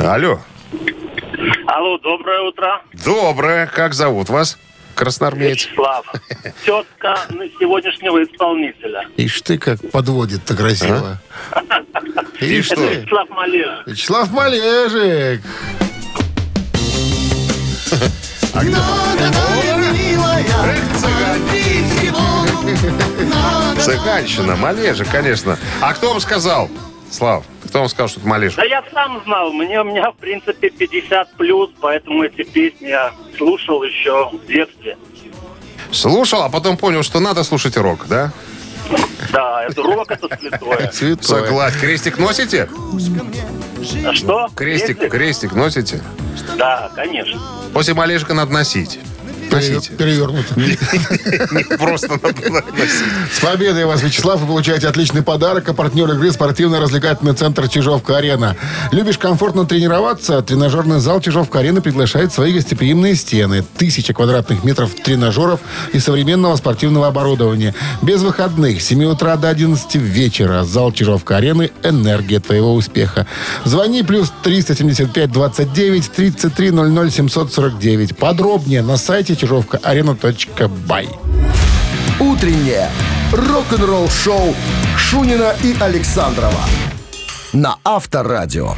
Алло. 0.00 0.40
Алло, 1.66 1.99
доброе 1.99 2.40
утро. 2.49 2.83
Доброе. 3.04 3.66
Как 3.66 3.95
зовут 3.95 4.28
вас? 4.28 4.59
Красноармеец. 4.95 5.66
Вячеслав. 5.66 6.07
Тетка 6.66 7.19
на 7.31 7.49
сегодняшнего 7.59 8.23
исполнителя. 8.23 9.07
Ишь 9.16 9.40
ты 9.42 9.59
как 9.59 9.78
подводит-то 9.90 10.54
красиво. 10.54 11.19
Ишь 12.43 12.67
что? 12.67 12.83
Вячеслав 12.83 13.29
Малежик. 13.31 13.87
Вячеслав 13.87 14.31
Малежик. 14.33 15.43
Цыганщина, 23.81 24.57
Малежа, 24.57 25.05
конечно. 25.05 25.59
А 25.81 25.95
кто 25.95 26.11
вам 26.11 26.21
сказал, 26.21 26.69
Слав, 27.11 27.45
кто 27.69 27.81
вам 27.81 27.89
сказал, 27.89 28.09
что 28.09 28.21
это 28.21 28.29
Малежа? 28.29 28.57
Да 28.57 28.65
я 28.65 28.83
сам 28.93 29.23
знал, 29.25 29.53
мне 29.53 29.81
у 29.81 29.85
меня 29.85 30.11
в 30.11 30.17
принципе 30.17 30.71
50 30.71 31.35
плюс, 31.35 31.71
поэтому 31.81 32.25
эти 32.25 32.43
песни 32.43 32.89
я 32.89 33.13
слушал 33.37 33.83
еще 33.83 34.31
в 34.33 34.47
детстве. 34.47 34.97
Слушал, 35.91 36.43
а 36.43 36.49
потом 36.49 36.77
понял, 36.77 37.03
что 37.03 37.21
надо 37.21 37.45
слушать 37.45 37.77
рок, 37.77 38.07
да? 38.09 38.33
Да, 39.33 39.65
это 39.65 39.83
рок, 39.83 40.11
это 40.11 40.29
святое. 40.39 40.91
Святой. 40.93 41.25
Согласен. 41.25 41.81
Крестик 41.81 42.19
носите? 42.19 42.69
А 44.07 44.13
что? 44.13 44.49
Крестик, 44.55 44.99
Крестик? 44.99 45.11
крестик 45.11 45.53
носите? 45.55 46.03
Да, 46.57 46.91
конечно. 46.95 47.41
После 47.73 47.95
Малежика 47.95 48.35
надо 48.35 48.53
носить. 48.53 48.99
Носите. 49.52 49.92
Перевернуто. 49.92 50.54
Не 50.59 51.76
просто 51.76 52.09
надо 52.09 52.50
носить. 52.50 53.32
С 53.32 53.40
победой 53.40 53.85
вас, 53.85 54.02
Вячеслав, 54.02 54.40
вы 54.40 54.47
получаете 54.47 54.88
отличный 54.88 55.23
подарок. 55.23 55.68
А 55.68 55.75
партнер 55.75 56.11
игры 56.11 56.32
спортивно-развлекательный 56.32 57.35
центр 57.35 57.68
Чижовка-Арена. 57.68 58.56
Любишь 58.90 59.18
комфортно 59.18 59.64
тренироваться? 59.64 60.40
Тренажерный 60.42 61.00
зал 61.00 61.21
Чижовка-Арена 61.21 61.80
приглашает 61.80 62.32
свои 62.32 62.52
гостеприимные 62.52 63.14
стены. 63.14 63.64
Тысяча 63.76 64.14
квадратных 64.14 64.64
метров 64.64 64.94
тренажеров 64.94 65.61
и 65.92 65.99
современного 65.99 66.56
спортивного 66.56 67.09
оборудования. 67.09 67.75
Без 68.02 68.23
выходных. 68.23 68.80
С 68.80 68.87
7 68.87 69.04
утра 69.04 69.37
до 69.37 69.49
11 69.49 69.94
вечера. 69.97 70.64
Зал 70.64 70.92
Чижовка-Арены– 70.92 71.71
энергия 71.82 72.40
твоего 72.40 72.75
успеха. 72.75 73.26
Звони 73.64 74.02
плюс 74.02 74.32
375 74.42 75.30
29 75.30 76.11
33 76.11 76.71
00 76.71 77.11
749. 77.11 78.16
Подробнее 78.16 78.82
на 78.82 78.97
сайте 78.97 79.37
чижовкаарена.бай. 79.43 81.09
«Утреннее 82.21 82.89
рок-н-ролл-шоу» 83.33 84.55
Шунина 84.97 85.55
и 85.65 85.75
Александрова 85.81 86.61
на 87.53 87.77
Авторадио. 87.85 88.75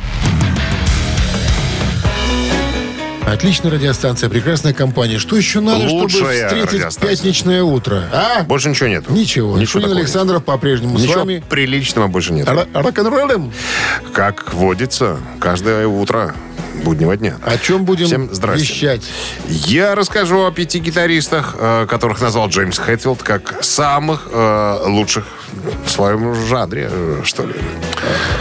Отличная 3.27 3.73
радиостанция, 3.73 4.29
прекрасная 4.31 4.73
компания. 4.73 5.19
Что 5.19 5.37
еще 5.37 5.61
надо, 5.61 5.87
чтобы 5.89 6.03
Лучшая 6.03 6.47
встретить 6.49 6.73
радиостанция. 6.73 7.09
пятничное 7.11 7.63
утро? 7.63 8.05
А? 8.13 8.43
Больше 8.45 8.71
ничего 8.71 8.89
нету. 8.89 9.13
Ничего. 9.13 9.59
Ничего 9.59 9.81
Шунин 9.83 9.97
Александров 9.99 10.45
по-прежнему 10.45 10.93
нет. 10.95 11.01
с 11.01 11.05
Ничего 11.05 11.21
вами. 11.21 11.43
приличного 11.49 12.07
больше 12.07 12.33
нет. 12.33 12.47
Ро- 12.49 12.67
Рок-н-роллем? 12.73 13.53
Как 14.13 14.55
водится, 14.55 15.19
каждое 15.41 15.87
утро 15.87 16.35
буднего 16.85 17.17
дня. 17.17 17.39
О 17.43 17.59
чем 17.59 17.85
будем 17.85 18.07
Всем 18.07 18.29
вещать? 18.29 19.03
Я 19.49 19.95
расскажу 19.95 20.45
о 20.45 20.53
пяти 20.53 20.79
гитаристах, 20.79 21.57
э, 21.59 21.87
которых 21.89 22.21
назвал 22.21 22.49
Джеймс 22.49 22.79
Хэтфилд 22.79 23.23
как 23.23 23.65
самых 23.65 24.29
э, 24.31 24.77
лучших 24.87 25.25
в 25.87 25.91
своем 25.91 26.35
жанре, 26.47 26.89
э, 26.93 27.23
что 27.25 27.45
ли. 27.47 27.55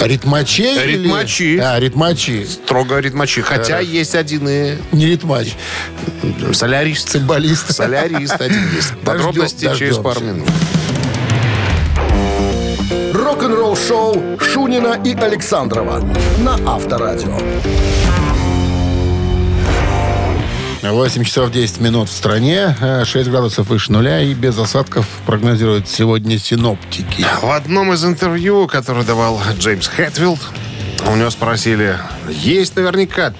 Ритмачей? 0.01 0.75
или- 0.83 1.03
Ритмачи. 1.03 1.57
А, 1.57 1.79
ритмачи. 1.79 2.45
Строго 2.45 2.99
ритмачи. 2.99 3.41
Хотя 3.41 3.79
есть 3.79 4.15
один 4.15 4.47
и 4.47 4.75
Не 4.91 5.05
ритмач. 5.07 5.53
солярист. 6.51 7.09
Цимбалист. 7.09 7.73
Солярист 7.73 8.39
один 8.41 8.67
есть. 8.75 8.93
Подробности 9.05 9.61
через 9.77 9.97
дождемся. 9.97 10.01
пару 10.01 10.19
минут. 10.21 10.49
Рок-н-ролл 13.13 13.77
шоу 13.77 14.37
Шунина 14.39 14.99
и 15.03 15.13
Александрова 15.15 16.03
на 16.39 16.55
Авторадио. 16.65 17.37
8 20.91 21.23
часов 21.23 21.51
10 21.51 21.79
минут 21.79 22.09
в 22.09 22.11
стране, 22.11 22.75
э, 22.81 23.05
6 23.05 23.29
градусов 23.29 23.67
выше 23.67 23.91
нуля 23.91 24.21
и 24.21 24.33
без 24.33 24.57
осадков 24.57 25.07
прогнозируют 25.25 25.87
сегодня 25.87 26.37
синоптики. 26.37 27.25
В 27.41 27.51
одном 27.51 27.93
из 27.93 28.03
интервью, 28.03 28.67
которое 28.67 29.05
давал 29.05 29.41
Джеймс 29.57 29.87
Хэтфилд, 29.87 30.39
у 31.07 31.15
него 31.15 31.29
спросили, 31.29 31.97
есть 32.29 32.75
наверняка 32.75 33.33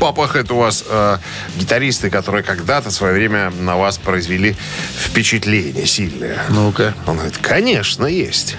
Папа 0.00 0.26
Хэт 0.26 0.50
у 0.50 0.56
вас 0.56 0.82
э, 0.88 1.18
гитаристы, 1.58 2.08
которые 2.08 2.42
когда-то 2.42 2.88
в 2.88 2.92
свое 2.92 3.12
время 3.12 3.50
на 3.50 3.76
вас 3.76 3.98
произвели 3.98 4.56
впечатление 4.98 5.84
сильное. 5.84 6.38
Ну-ка. 6.48 6.94
Он 7.06 7.16
говорит, 7.16 7.36
конечно, 7.36 8.06
есть. 8.06 8.56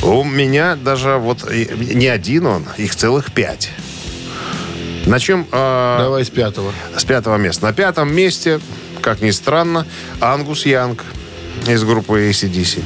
У 0.00 0.24
меня 0.24 0.76
даже 0.76 1.16
вот 1.16 1.46
не 1.52 2.06
один 2.06 2.46
он, 2.46 2.64
их 2.78 2.96
целых 2.96 3.32
пять. 3.32 3.70
На 5.08 5.18
чем... 5.18 5.46
э, 5.50 5.96
Давай 6.00 6.24
с 6.24 6.30
пятого. 6.30 6.72
с 6.96 7.04
пятого 7.04 7.36
места. 7.36 7.64
На 7.66 7.72
пятом 7.72 8.14
месте, 8.14 8.60
как 9.00 9.20
ни 9.22 9.30
странно, 9.30 9.86
Ангус 10.20 10.66
Янг 10.66 11.02
из 11.66 11.82
группы 11.82 12.28
ACDC. 12.30 12.82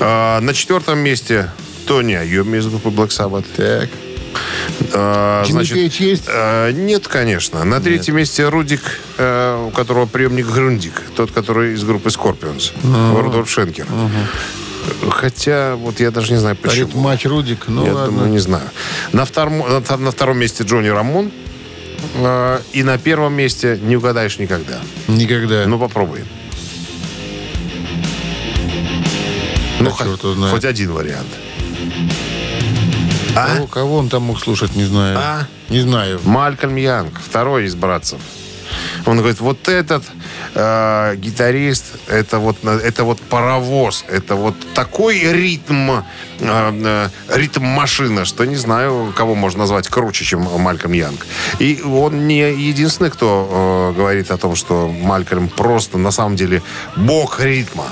А, 0.00 0.40
на 0.40 0.54
четвертом 0.54 0.98
месте 0.98 1.50
Тони 1.86 2.14
Айоми 2.14 2.58
из 2.58 2.66
группы 2.66 2.88
Black 2.88 3.08
Sabbath. 3.08 3.44
Так. 3.56 3.88
А, 4.94 5.44
Пейдж 5.44 6.00
есть? 6.02 6.24
а, 6.28 6.70
нет, 6.72 7.06
конечно. 7.08 7.64
На 7.64 7.80
третьем 7.80 8.16
месте 8.16 8.48
Рудик, 8.48 8.80
э, 9.18 9.66
у 9.68 9.70
которого 9.70 10.06
приемник 10.06 10.46
Грундик. 10.46 11.02
Тот, 11.14 11.30
который 11.30 11.74
из 11.74 11.84
группы 11.84 12.08
Scorpions. 12.08 12.72
Рудольф 13.20 13.50
Шенкер. 13.50 13.86
Хотя, 15.10 15.76
вот 15.76 16.00
я 16.00 16.10
даже 16.10 16.32
не 16.32 16.38
знаю, 16.38 16.56
почему. 16.56 16.86
Ритмач 16.86 17.26
Рудик. 17.26 17.64
Ну 17.68 17.84
я 17.86 17.94
ладно. 17.94 18.12
думаю, 18.12 18.30
не 18.30 18.38
знаю. 18.38 18.68
На 19.12 19.24
втором, 19.24 19.58
на, 19.58 19.96
на 19.96 20.10
втором 20.10 20.38
месте 20.38 20.64
Джонни 20.64 20.88
Рамон. 20.88 21.30
Э, 22.16 22.60
и 22.72 22.82
на 22.82 22.98
первом 22.98 23.34
месте 23.34 23.78
не 23.82 23.96
угадаешь 23.96 24.38
никогда. 24.38 24.80
Никогда. 25.08 25.66
Ну, 25.66 25.78
попробуй. 25.78 26.24
Ну, 29.80 29.90
хоть, 29.90 30.50
хоть 30.50 30.64
один 30.64 30.92
вариант. 30.92 31.28
А? 33.34 33.46
Кого, 33.48 33.66
кого 33.66 33.96
он 33.98 34.08
там 34.08 34.22
мог 34.22 34.40
слушать, 34.40 34.74
не 34.74 34.84
знаю. 34.84 35.18
А? 35.18 35.46
Не 35.68 35.80
знаю. 35.80 36.20
Малькольм 36.24 36.76
Янг, 36.76 37.20
второй 37.22 37.66
из 37.66 37.74
братцев. 37.74 38.18
Он 39.06 39.18
говорит, 39.18 39.40
вот 39.40 39.68
этот 39.68 40.02
э, 40.54 41.14
гитарист, 41.16 41.84
это 42.08 42.38
вот, 42.38 42.56
это 42.64 43.04
вот 43.04 43.20
паровоз, 43.20 44.04
это 44.08 44.34
вот 44.34 44.54
такой 44.74 45.20
ритм, 45.20 45.90
э, 45.90 46.00
э, 46.40 47.08
ритм 47.28 47.64
машина, 47.64 48.24
что 48.24 48.44
не 48.44 48.56
знаю, 48.56 49.12
кого 49.16 49.36
можно 49.36 49.60
назвать 49.60 49.88
круче, 49.88 50.24
чем 50.24 50.40
Малькольм 50.60 50.92
Янг. 50.92 51.26
И 51.60 51.82
он 51.82 52.26
не 52.26 52.50
единственный, 52.52 53.10
кто 53.10 53.92
э, 53.94 53.96
говорит 53.96 54.30
о 54.32 54.38
том, 54.38 54.56
что 54.56 54.88
Малькольм 54.88 55.48
просто 55.48 55.98
на 55.98 56.10
самом 56.10 56.34
деле 56.34 56.62
бог 56.96 57.40
ритма. 57.40 57.84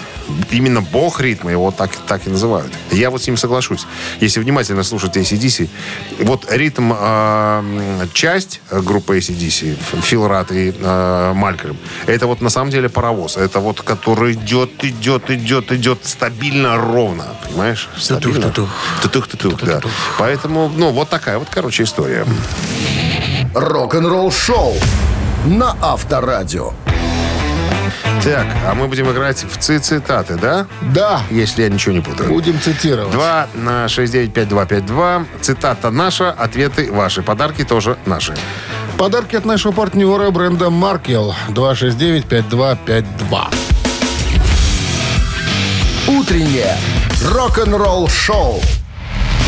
Именно 0.51 0.81
бог 0.81 1.21
ритма, 1.21 1.51
его 1.51 1.71
так, 1.71 1.91
так 2.07 2.27
и 2.27 2.31
называют. 2.31 2.73
Я 2.91 3.11
вот 3.11 3.23
с 3.23 3.27
ним 3.27 3.37
соглашусь. 3.37 3.87
Если 4.21 4.41
внимательно 4.41 4.83
слушать 4.83 5.17
ACDC, 5.17 5.69
вот 6.21 6.47
ритм, 6.51 6.93
э, 6.97 8.07
часть 8.13 8.61
группы 8.71 9.19
ACDC, 9.19 9.77
Фил 10.03 10.29
Рат 10.29 10.53
и 10.53 10.75
э, 10.79 11.33
Малькольм, 11.35 11.77
это 12.07 12.27
вот 12.27 12.41
на 12.41 12.51
самом 12.51 12.71
деле 12.71 12.89
паровоз. 12.89 13.37
Это 13.37 13.61
вот 13.61 13.81
который 13.81 14.33
идет, 14.35 14.85
идет, 14.85 15.31
идет, 15.31 15.73
идет 15.73 15.99
стабильно, 16.03 16.77
ровно. 16.77 17.25
Понимаешь? 17.49 17.89
Стабильно. 17.97 18.53
Тутух-тутух, 19.03 19.63
да. 19.63 19.81
Поэтому, 20.19 20.71
ну, 20.75 20.91
вот 20.91 21.09
такая 21.09 21.39
вот, 21.39 21.49
короче, 21.51 21.83
история. 21.83 22.27
Рок-н-ролл 23.55 24.31
шоу 24.33 24.75
на 25.47 25.77
Авторадио. 25.81 26.73
Так, 28.25 28.47
а 28.67 28.75
мы 28.75 28.89
будем 28.89 29.11
играть 29.13 29.45
в 29.45 29.59
цитаты, 29.59 30.37
да? 30.37 30.67
Да. 30.95 31.21
Если 31.31 31.63
я 31.63 31.69
ничего 31.69 31.95
не 31.95 32.01
путаю. 32.01 32.31
Будем 32.31 32.59
цитировать. 32.59 33.13
2 33.13 33.49
на 33.55 33.87
695252. 33.87 35.27
Цитата 35.43 35.91
наша, 35.91 36.31
ответы 36.31 36.91
ваши. 36.91 37.23
Подарки 37.23 37.65
тоже 37.65 37.99
наши. 38.07 38.35
Подарки 38.97 39.37
от 39.37 39.45
нашего 39.45 39.73
партнера 39.73 40.31
бренда 40.31 40.71
Маркел. 40.71 41.35
269-5252. 41.51 43.05
Утреннее 46.09 46.79
рок-н-ролл 47.31 48.09
шоу 48.09 48.63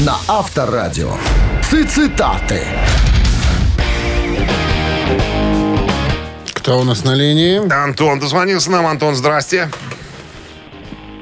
на 0.00 0.16
Авторадио. 0.28 1.16
Цитаты. 1.62 2.62
Кто 6.66 6.80
у 6.80 6.82
нас 6.82 7.04
на 7.04 7.14
линии? 7.14 7.72
Антон 7.72 8.18
дозвонился 8.18 8.72
нам. 8.72 8.88
Антон, 8.88 9.14
здрасте. 9.14 9.70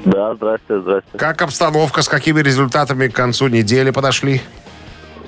Да, 0.03 0.33
здрасте, 0.33 0.81
здрасте. 0.81 1.15
Как 1.19 1.39
обстановка, 1.43 2.01
с 2.01 2.09
какими 2.09 2.39
результатами 2.41 3.09
к 3.09 3.13
концу 3.13 3.47
недели 3.47 3.91
подошли? 3.91 4.41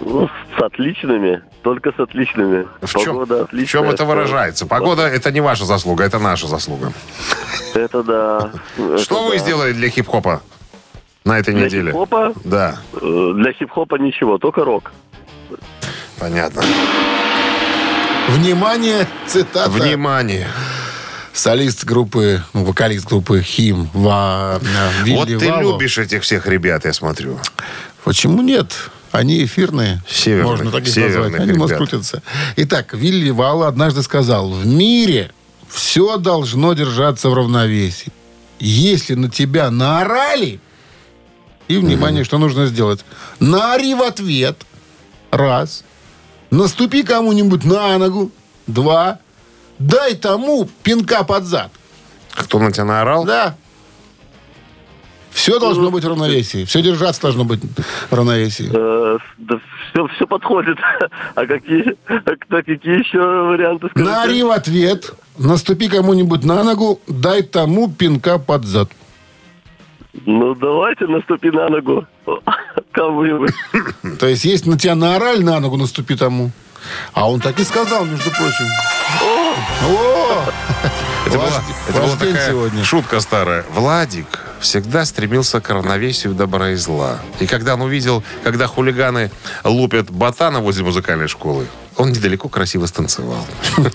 Ну, 0.04 0.28
с 0.58 0.60
отличными, 0.64 1.44
только 1.62 1.92
с 1.92 2.00
отличными. 2.00 2.66
В 2.82 2.98
чем, 2.98 3.14
Погода 3.14 3.38
в 3.38 3.42
отличная. 3.44 3.68
чем 3.84 3.92
это 3.92 4.06
выражается? 4.06 4.66
Погода– 4.66 5.08
это 5.08 5.32
не 5.32 5.40
ваша 5.40 5.66
заслуга, 5.66 6.04
это 6.06 6.18
наша 6.18 6.48
заслуга. 6.48 6.94
Это 7.76 8.02
да. 8.02 8.52
Что 8.98 9.18
это 9.18 9.30
вы 9.30 9.32
да. 9.34 9.38
сделали 9.38 9.74
для 9.74 9.90
хип-хопа 9.92 10.42
на 11.26 11.38
этой 11.38 11.54
Для 11.54 11.66
неделе? 11.66 11.92
хип-хопа? 11.92 12.34
Да, 12.44 12.80
Э, 13.00 13.34
Для 13.36 13.54
хип-хопа 13.54 14.00
ничего, 14.00 14.40
только 14.40 14.66
рок. 14.66 14.92
понятно. 16.20 16.64
Внимание, 18.28 19.08
цитата. 19.28 19.70
Внимание. 19.70 20.48
Солист 21.34 21.86
группы, 21.86 22.44
ну, 22.54 22.66
вокалист 22.66 23.06
группы 23.06 23.42
Хим. 23.42 23.90
Ва, 23.94 24.60
э, 24.62 25.04
Вилли 25.04 25.16
Вот 25.36 25.40
ты 25.40 25.50
Вало. 25.50 25.62
любишь 25.74 25.98
этих 25.98 26.24
всех 26.24 26.48
ребят, 26.48 26.86
я 26.86 26.94
смотрю. 26.94 27.40
Почему 28.04 28.42
нет? 28.42 28.72
Они 29.12 29.44
эфирные. 29.46 30.02
Северных- 30.10 30.46
Можно 30.58 30.72
так 30.72 30.88
их 30.88 30.96
назвать. 30.96 31.34
Они 31.40 31.54
у 31.54 31.58
нас 31.60 31.70
ребят. 31.70 31.78
крутятся. 31.78 32.22
Итак, 32.58 32.94
Вилли 32.94 33.30
Вало 33.30 33.68
однажды 33.68 34.02
сказал, 34.04 34.52
в 34.52 34.66
мире 34.66 35.32
все 35.70 36.18
должно 36.18 36.74
держаться 36.74 37.30
в 37.30 37.34
равновесии. 37.34 38.12
Если 38.60 39.14
на 39.14 39.30
тебя 39.30 39.70
наорали, 39.70 40.60
и, 41.68 41.78
внимание, 41.78 42.24
что 42.24 42.38
нужно 42.40 42.66
сделать? 42.66 43.06
Наори 43.40 43.94
в 43.94 44.02
ответ. 44.02 44.58
Раз. 45.32 45.84
Наступи 46.52 47.04
кому-нибудь 47.04 47.66
на 47.66 47.98
ногу. 47.98 48.32
Два. 48.68 49.20
Дай 49.80 50.16
тому 50.16 50.68
пинка 50.84 51.24
под 51.24 51.44
зад. 51.46 51.72
Кто 52.32 52.60
на 52.60 52.72
тебя 52.72 52.86
наорал? 52.86 53.26
Да. 53.26 53.56
Все 55.32 55.60
должно 55.60 55.92
быть 55.92 56.04
в 56.04 56.08
равновесии. 56.08 56.66
Все 56.66 56.82
держаться 56.82 57.22
должно 57.22 57.44
быть 57.44 57.62
в 58.10 58.14
равновесии. 58.14 58.70
Э, 58.74 59.18
Да 59.38 59.60
все, 59.92 60.08
все 60.16 60.26
подходит. 60.28 60.78
А 61.36 61.46
какие, 61.46 61.96
а 62.08 62.20
кто- 62.36 62.58
какие 62.64 63.00
еще 63.00 63.20
варианты 63.20 63.88
скажите? 63.90 64.12
Наори 64.12 64.44
в 64.44 64.50
ответ, 64.52 65.14
наступи 65.38 65.90
кому-нибудь 65.90 66.44
на 66.44 66.64
ногу, 66.64 67.00
дай 67.08 67.44
тому 67.44 67.88
пинка 67.92 68.40
под 68.40 68.66
зад. 68.66 68.90
Ну, 70.26 70.56
давайте 70.56 71.08
наступи 71.08 71.52
на 71.52 71.70
ногу. 71.70 72.06
Кому-нибудь. 72.92 73.54
То 74.20 74.28
есть, 74.28 74.46
если 74.46 74.70
на 74.70 74.78
тебя 74.78 74.96
наорали 74.96 75.44
на 75.44 75.60
ногу, 75.60 75.78
наступи 75.78 76.16
тому. 76.16 76.52
А 77.14 77.30
он 77.30 77.40
так 77.40 77.60
и 77.60 77.64
сказал, 77.64 78.06
между 78.06 78.30
прочим. 78.32 78.66
О! 79.22 80.44
Это 81.26 81.38
была, 81.38 81.48
это 81.90 82.00
ваш 82.00 82.10
была 82.10 82.18
такая 82.18 82.50
сегодня. 82.50 82.84
шутка 82.84 83.20
старая. 83.20 83.66
Владик, 83.74 84.40
всегда 84.60 85.04
стремился 85.06 85.60
к 85.60 85.70
равновесию 85.70 86.34
добра 86.34 86.70
и 86.70 86.76
зла. 86.76 87.20
И 87.40 87.48
когда 87.48 87.74
он 87.74 87.82
увидел, 87.82 88.24
когда 88.44 88.68
хулиганы 88.68 89.32
лупят 89.66 90.10
ботана 90.10 90.62
возле 90.62 90.86
музыкальной 90.86 91.28
школы, 91.28 91.68
он 91.98 92.12
недалеко 92.12 92.48
красиво 92.50 92.86
станцевал. 92.86 93.46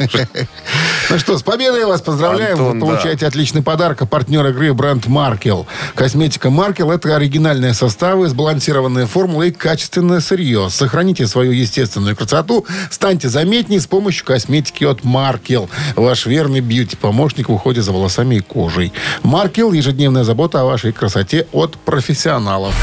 Ну 1.10 1.18
что, 1.18 1.36
с 1.36 1.42
победой 1.42 1.84
вас 1.84 2.00
поздравляем. 2.00 2.56
Вы 2.56 2.80
получаете 2.80 3.26
отличный 3.26 3.62
подарок. 3.62 4.08
Партнер 4.08 4.46
игры 4.46 4.72
бренд 4.72 5.06
Маркел. 5.08 5.66
Косметика 5.94 6.48
Маркел– 6.48 6.90
это 6.92 7.14
оригинальные 7.14 7.74
составы, 7.74 8.28
сбалансированные 8.28 9.06
формулы 9.06 9.48
и 9.48 9.52
качественное 9.52 10.20
сырье. 10.20 10.68
Сохраните 10.70 11.26
свою 11.26 11.52
естественную 11.52 12.16
красоту, 12.16 12.64
станьте 12.90 13.28
заметнее 13.28 13.80
с 13.80 13.86
помощью 13.86 14.24
косметики 14.24 14.84
от 14.84 15.04
Маркел. 15.04 15.68
Ваш 15.96 16.24
верный 16.26 16.60
бьюти-помощник 16.60 17.48
в 17.48 17.52
уходе 17.52 17.82
за 17.82 17.92
волосами 17.92 18.36
и 18.36 18.40
кожей. 18.40 18.92
Маркел– 19.22 19.72
ежедневная 19.72 20.24
забота 20.24 20.62
о 20.62 20.64
вашей 20.64 20.92
красоте 20.92 21.46
от 21.52 21.76
профессионалов. 21.76 22.74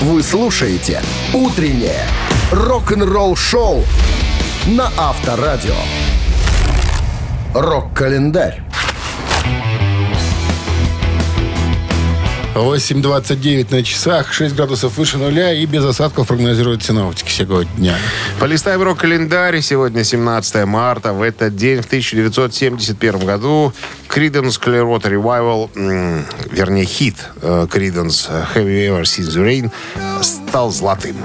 Вы 0.00 0.22
слушаете 0.22 1.00
«Утреннее 1.32 2.08
рок-н-ролл-шоу» 2.52 3.84
на 4.66 4.90
Авторадио. 4.96 5.74
Рок-календарь. 7.54 8.62
8.29 12.54 13.66
на 13.72 13.82
часах, 13.82 14.32
6 14.32 14.54
градусов 14.54 14.96
выше 14.96 15.18
нуля 15.18 15.52
и 15.52 15.66
без 15.66 15.84
осадков 15.84 16.28
прогнозируют 16.28 16.84
синоптики 16.84 17.30
сегодня. 17.30 17.96
Полистаем 18.38 18.80
рок-календарь. 18.82 19.60
Сегодня 19.60 20.04
17 20.04 20.64
марта. 20.64 21.12
В 21.12 21.22
этот 21.22 21.56
день, 21.56 21.82
в 21.82 21.86
1971 21.86 23.26
году, 23.26 23.72
Creedence 24.08 24.60
Clearwater 24.60 25.10
Revival, 25.10 25.70
м, 25.74 26.24
вернее, 26.52 26.84
хит 26.84 27.16
э, 27.42 27.66
Creedence 27.68 28.30
Have 28.54 28.66
You 28.66 28.88
Ever 28.88 29.02
Seen 29.02 29.26
the 29.26 29.44
Rain 29.44 29.72
стал 30.54 30.70
золотым. 30.70 31.16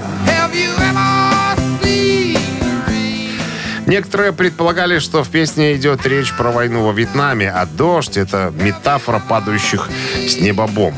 Некоторые 3.86 4.32
предполагали, 4.32 4.98
что 4.98 5.22
в 5.22 5.28
песне 5.28 5.76
идет 5.76 6.04
речь 6.04 6.32
про 6.32 6.50
войну 6.50 6.84
во 6.84 6.90
Вьетнаме, 6.90 7.48
а 7.48 7.64
дождь— 7.64 8.16
это 8.16 8.52
метафора 8.56 9.20
падающих 9.20 9.88
с 10.26 10.40
неба 10.40 10.66
бомб. 10.66 10.96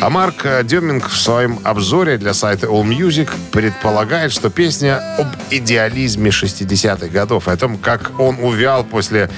А 0.00 0.10
Марк 0.10 0.46
Деминг 0.62 1.08
в 1.08 1.16
своем 1.16 1.58
обзоре 1.64 2.18
для 2.18 2.34
сайта 2.34 2.68
AllMusic 2.68 3.30
предполагает, 3.50 4.30
что 4.30 4.48
песня 4.48 5.02
об 5.18 5.26
идеализме 5.50 6.30
60-х 6.30 7.08
годов, 7.08 7.48
о 7.48 7.56
том, 7.56 7.78
как 7.78 8.12
он 8.20 8.38
увял 8.40 8.84
после 8.84 9.28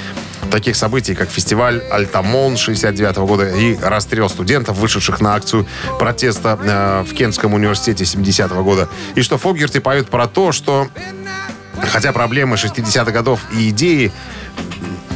таких 0.50 0.76
событий, 0.76 1.14
как 1.14 1.30
фестиваль 1.30 1.82
«Альтамон» 1.90 2.56
69 2.56 3.16
года 3.18 3.48
и 3.48 3.76
расстрел 3.76 4.28
студентов, 4.28 4.76
вышедших 4.78 5.20
на 5.20 5.34
акцию 5.34 5.66
протеста 5.98 6.58
э, 6.60 7.04
в 7.08 7.14
Кентском 7.14 7.54
университете 7.54 8.04
70 8.04 8.50
года. 8.52 8.88
И 9.14 9.22
что 9.22 9.38
Фогерти 9.38 9.78
поет 9.78 10.08
про 10.08 10.26
то, 10.26 10.52
что 10.52 10.88
Хотя 11.92 12.12
проблемы 12.12 12.56
60-х 12.56 13.10
годов 13.10 13.40
и 13.52 13.70
идеи, 13.70 14.12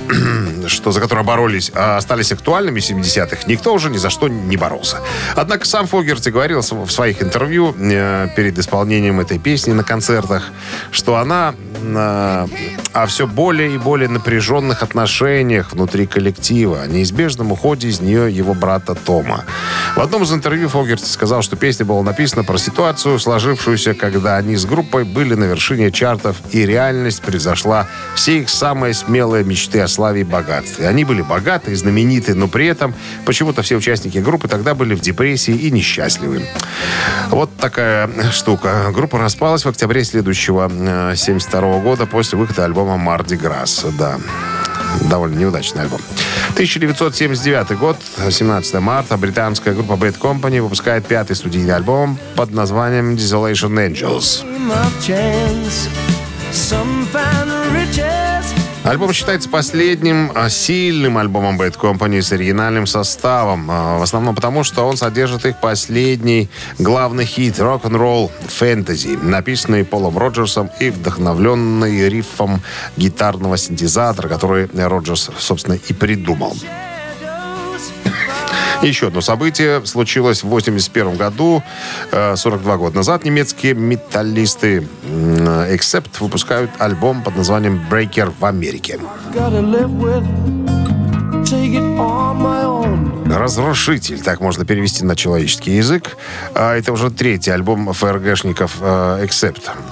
что 0.66 0.92
за 0.92 1.00
которые 1.00 1.24
боролись, 1.24 1.70
а 1.74 1.96
остались 1.96 2.32
актуальными 2.32 2.80
в 2.80 2.90
70-х, 2.90 3.42
никто 3.46 3.74
уже 3.74 3.90
ни 3.90 3.96
за 3.96 4.10
что 4.10 4.28
не 4.28 4.56
боролся. 4.56 4.98
Однако 5.36 5.66
сам 5.66 5.86
Фогерти 5.86 6.30
говорил 6.30 6.60
в 6.60 6.90
своих 6.90 7.22
интервью 7.22 7.74
э, 7.78 8.28
перед 8.36 8.58
исполнением 8.58 9.20
этой 9.20 9.38
песни 9.38 9.72
на 9.72 9.84
концертах, 9.84 10.50
что 10.90 11.16
она 11.16 11.54
э, 11.80 12.46
о 12.92 13.06
все 13.06 13.26
более 13.26 13.74
и 13.74 13.78
более 13.78 14.08
напряженных 14.08 14.82
отношениях 14.82 15.72
внутри 15.72 16.06
коллектива, 16.06 16.82
о 16.82 16.86
неизбежном 16.86 17.52
уходе 17.52 17.88
из 17.88 18.00
нее 18.00 18.30
его 18.32 18.54
брата 18.54 18.94
Тома. 18.94 19.44
В 19.96 20.00
одном 20.00 20.22
из 20.22 20.32
интервью 20.32 20.68
Фогерти 20.68 21.06
сказал, 21.06 21.42
что 21.42 21.56
песня 21.56 21.84
была 21.86 22.02
написана 22.02 22.44
про 22.44 22.58
ситуацию, 22.58 23.18
сложившуюся, 23.18 23.94
когда 23.94 24.36
они 24.36 24.56
с 24.56 24.64
группой 24.64 25.04
были 25.04 25.34
на 25.34 25.44
вершине 25.44 25.90
чартов, 25.90 26.36
и 26.50 26.66
реальность 26.66 27.22
превзошла 27.22 27.86
все 28.14 28.38
их 28.38 28.48
самые 28.48 28.94
смелые 28.94 29.44
мечты 29.44 29.80
о 29.80 29.88
славе 29.98 30.20
и 30.20 30.24
богатстве. 30.24 30.86
Они 30.86 31.04
были 31.04 31.22
богаты 31.22 31.72
и 31.72 31.74
знамениты, 31.74 32.36
но 32.36 32.46
при 32.46 32.66
этом 32.66 32.94
почему-то 33.24 33.62
все 33.62 33.74
участники 33.74 34.18
группы 34.18 34.46
тогда 34.46 34.76
были 34.76 34.94
в 34.94 35.00
депрессии 35.00 35.52
и 35.52 35.72
несчастливы. 35.72 36.44
Вот 37.30 37.50
такая 37.56 38.08
штука. 38.30 38.92
Группа 38.92 39.18
распалась 39.18 39.64
в 39.64 39.68
октябре 39.68 40.04
следующего 40.04 40.70
72 41.16 41.80
года 41.80 42.06
после 42.06 42.38
выхода 42.38 42.64
альбома 42.64 42.96
«Марди 42.96 43.34
Грасс». 43.34 43.84
Да, 43.98 44.20
довольно 45.10 45.36
неудачный 45.36 45.82
альбом. 45.82 46.00
1979 46.50 47.76
год, 47.76 47.96
17 48.30 48.74
марта, 48.74 49.16
британская 49.16 49.74
группа 49.74 49.94
Bad 49.94 50.16
Company 50.20 50.62
выпускает 50.62 51.06
пятый 51.06 51.34
студийный 51.34 51.74
альбом 51.74 52.16
под 52.36 52.52
названием 52.52 53.16
Desolation 53.16 53.74
Angels. 53.74 54.44
Альбом 58.88 59.12
считается 59.12 59.50
последним 59.50 60.32
а, 60.34 60.48
сильным 60.48 61.18
альбомом 61.18 61.60
Bad 61.60 61.78
Company 61.78 62.22
с 62.22 62.32
оригинальным 62.32 62.86
составом. 62.86 63.70
а, 63.70 63.98
В 63.98 64.02
основном 64.02 64.34
потому, 64.34 64.64
что 64.64 64.88
он 64.88 64.96
содержит 64.96 65.44
их 65.44 65.60
последний 65.60 66.48
главный 66.78 67.26
хит 67.26 67.60
рок-н-ролл 67.60 68.32
фэнтези, 68.46 69.18
написанный 69.20 69.84
Полом 69.84 70.16
Роджерсом 70.16 70.70
и 70.80 70.88
вдохновленный 70.88 72.08
рифом 72.08 72.62
гитарного 72.96 73.58
синтезатора, 73.58 74.26
который 74.26 74.70
Роджерс, 74.72 75.32
собственно, 75.38 75.74
и 75.74 75.92
придумал. 75.92 76.56
Еще 78.82 79.08
одно 79.08 79.20
событие 79.20 79.84
случилось 79.86 80.42
в 80.42 80.48
81 80.48 81.16
году, 81.16 81.62
э, 82.12 82.36
42 82.36 82.76
года 82.76 82.96
назад. 82.96 83.24
Немецкие 83.24 83.74
металлисты 83.74 84.86
м, 85.04 85.48
Accept 85.74 86.20
выпускают 86.20 86.70
альбом 86.78 87.22
под 87.22 87.36
названием 87.36 87.80
Breaker 87.90 88.32
в 88.38 88.44
Америке. 88.44 88.98
Разрушитель, 93.30 94.20
так 94.20 94.40
можно 94.40 94.64
перевести 94.64 95.04
на 95.04 95.14
человеческий 95.14 95.72
язык. 95.72 96.16
А 96.54 96.74
Это 96.76 96.92
уже 96.92 97.10
третий 97.10 97.50
альбом 97.50 97.92
ФРГшников 97.92 98.76
э. 98.80 99.26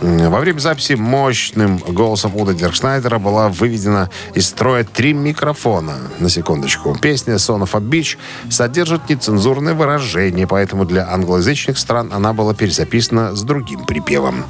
М, 0.01 0.31
Во 0.31 0.41
время 0.41 0.59
записи 0.59 0.95
мощным 0.95 1.79
голосом 1.79 2.35
Уда 2.35 2.55
Деркшнайдера 2.55 3.19
была 3.19 3.49
выведена 3.49 4.11
из 4.35 4.47
строя 4.49 4.85
три 4.85 5.13
микрофона. 5.13 5.95
На 6.19 6.29
секундочку. 6.31 6.97
Песня 7.01 7.35
Son 7.35 7.63
of 7.63 7.71
a 7.75 7.81
Beach 7.81 8.17
содержит 8.51 9.09
нецензурное 9.09 9.75
выражение, 9.75 10.47
поэтому 10.47 10.85
для 10.85 11.09
англоязычных 11.13 11.79
стран 11.79 12.11
она 12.13 12.33
была 12.33 12.55
перезаписана 12.55 13.35
с 13.35 13.43
другим 13.43 13.85
припевом. 13.85 14.45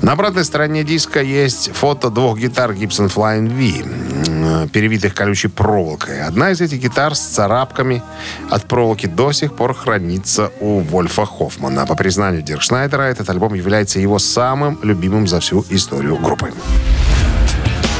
На 0.00 0.12
обратной 0.12 0.44
стороне 0.44 0.84
диска 0.84 1.20
есть 1.22 1.72
фото 1.72 2.10
двух 2.10 2.38
гитар 2.38 2.72
Gibson 2.72 3.12
Flying 3.14 3.48
V, 3.48 4.68
перевитых 4.68 5.14
колючей 5.14 5.48
проволокой. 5.48 6.22
Одна 6.22 6.50
из 6.50 6.60
этих 6.60 6.80
гитар 6.80 7.14
с 7.14 7.20
царапками 7.20 8.02
от 8.50 8.64
проволоки 8.66 9.06
до 9.06 9.32
сих 9.32 9.56
пор 9.56 9.74
хранится 9.74 10.50
у 10.60 10.80
Вольфа 10.80 11.24
Хоффмана. 11.26 11.86
По 11.86 11.94
признанию 11.94 12.42
Диркшнайдера, 12.42 13.02
этот 13.02 13.28
альбом 13.30 13.54
является 13.54 14.00
его 14.00 14.18
самым 14.18 14.78
любимым 14.82 15.26
за 15.26 15.40
всю 15.40 15.64
историю 15.70 16.16
группы. 16.16 16.52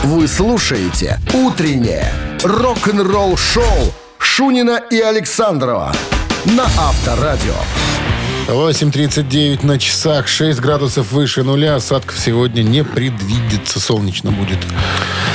Вы 0.05 0.29
слушаете 0.29 1.19
«Утреннее 1.33 2.13
рок-н-ролл-шоу» 2.43 3.93
Шунина 4.19 4.81
и 4.91 5.01
Александрова 5.01 5.93
на 6.45 6.65
Авторадио. 6.65 7.55
8.39 8.47 9.65
на 9.65 9.79
часах, 9.79 10.29
6 10.29 10.61
градусов 10.61 11.13
выше 11.13 11.43
нуля. 11.43 11.77
Осадков 11.77 12.19
сегодня 12.19 12.63
не 12.63 12.85
предвидится. 12.85 13.81
Солнечно 13.81 14.31
будет. 14.33 14.59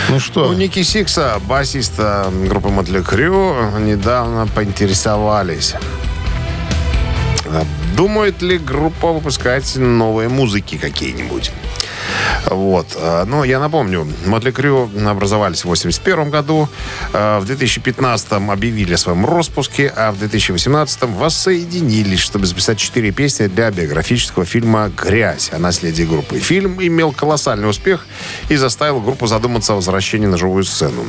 Ну 0.10 0.19
что? 0.19 0.48
У 0.48 0.54
Ники 0.54 0.84
Сикса, 0.84 1.39
басиста 1.48 2.32
группы 2.48 2.69
Mötley 2.69 3.01
Crüe, 3.01 3.55
недавно 3.80 4.45
поинтересовались, 4.48 5.74
а 7.48 7.65
думает 7.98 8.43
ли 8.43 8.60
группа 8.60 9.12
выпускать 9.12 9.76
новые 9.76 10.30
музыки 10.30 10.78
какие-нибудь. 10.78 11.52
Вот. 12.45 12.88
А, 12.95 13.26
Ну, 13.26 13.43
я 13.43 13.60
напомню, 13.60 14.08
Мотли 14.26 14.52
Крю 14.52 14.89
образовались 15.06 15.62
в 15.62 15.65
81 15.65 16.30
году, 16.30 16.69
а, 17.13 17.39
в 17.39 17.45
2015 17.45 18.52
объявили 18.52 18.93
о 18.93 18.98
своем 18.98 19.26
распуске, 19.26 19.91
а 19.95 20.12
в 20.12 20.19
2018 20.19 21.04
воссоединились, 21.04 22.19
чтобы 22.19 22.45
записать 22.45 22.78
четыре 22.78 23.12
песни 23.12 23.48
для 23.48 23.72
биографического 23.72 24.45
фильма 24.45 24.91
«Грязь» 24.95 25.52
о 25.54 25.60
наследии 25.60 26.04
группы. 26.04 26.39
Фильм 26.39 26.82
имел 26.82 27.12
колоссальный 27.12 27.69
успех 27.69 28.06
и 28.50 28.56
заставил 28.56 29.02
группу 29.02 29.28
задуматься 29.28 29.74
о 29.74 29.76
возвращении 29.76 30.28
на 30.28 30.38
живую 30.38 30.63
сцену. 30.63 31.06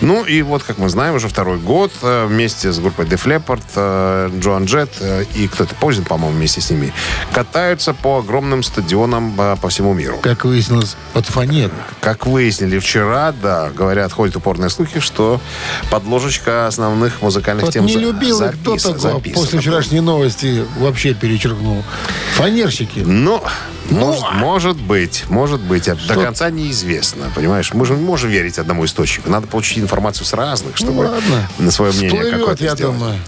Ну 0.00 0.24
и 0.24 0.42
вот, 0.42 0.62
как 0.62 0.78
мы 0.78 0.88
знаем, 0.88 1.14
уже 1.14 1.28
второй 1.28 1.58
год 1.58 1.92
э, 2.02 2.26
вместе 2.26 2.72
с 2.72 2.78
группой 2.78 3.06
Def 3.06 3.24
Leppard, 3.26 4.40
Джоан 4.40 4.64
Джет 4.64 4.90
и 5.34 5.48
кто-то 5.48 5.74
Позин, 5.74 6.04
по-моему, 6.04 6.36
вместе 6.36 6.60
с 6.60 6.70
ними, 6.70 6.92
катаются 7.32 7.94
по 7.94 8.18
огромным 8.18 8.62
стадионам 8.62 9.32
по 9.60 9.68
всему 9.68 9.94
миру. 9.94 10.18
Как 10.36 10.44
выяснилось, 10.44 10.96
под 11.14 11.24
фанеру. 11.24 11.72
Как 12.02 12.26
выяснили 12.26 12.78
вчера, 12.78 13.32
да, 13.32 13.70
говорят, 13.70 14.12
ходят 14.12 14.36
упорные 14.36 14.68
слухи, 14.68 15.00
что 15.00 15.40
подложечка 15.90 16.66
основных 16.66 17.22
музыкальных 17.22 17.64
Вот 17.64 17.72
тем 17.72 17.86
не 17.86 17.96
любил 17.96 18.42
их, 18.42 18.52
кто 18.60 18.74
запис- 18.74 18.82
такого 18.82 18.98
записана 19.14 19.34
после 19.42 19.60
вчерашней 19.60 20.00
новости 20.00 20.62
вообще 20.78 21.14
перечеркнул. 21.14 21.82
Фанерщики. 22.34 22.98
Ну, 22.98 23.42
Ну, 23.90 24.06
может, 24.06 24.24
может 24.34 24.76
быть, 24.76 25.24
может 25.28 25.60
быть. 25.60 25.88
Это 25.88 26.00
до 26.06 26.14
Что? 26.14 26.22
конца 26.22 26.50
неизвестно, 26.50 27.26
понимаешь? 27.34 27.72
Мы 27.72 27.86
же 27.86 27.94
не 27.94 28.02
можем 28.04 28.30
верить 28.30 28.58
одному 28.58 28.84
источнику. 28.84 29.30
Надо 29.30 29.46
получить 29.46 29.78
информацию 29.78 30.26
с 30.26 30.32
разных, 30.32 30.76
чтобы 30.76 31.04
Ну, 31.04 31.10
ладно. 31.10 31.48
на 31.58 31.70
свое 31.70 31.92
мнение 31.92 32.10
Всплывет, 32.10 32.38
какое-то 32.40 32.64
я 32.64 32.74
сделать. 32.74 32.98
думаю. 32.98 33.18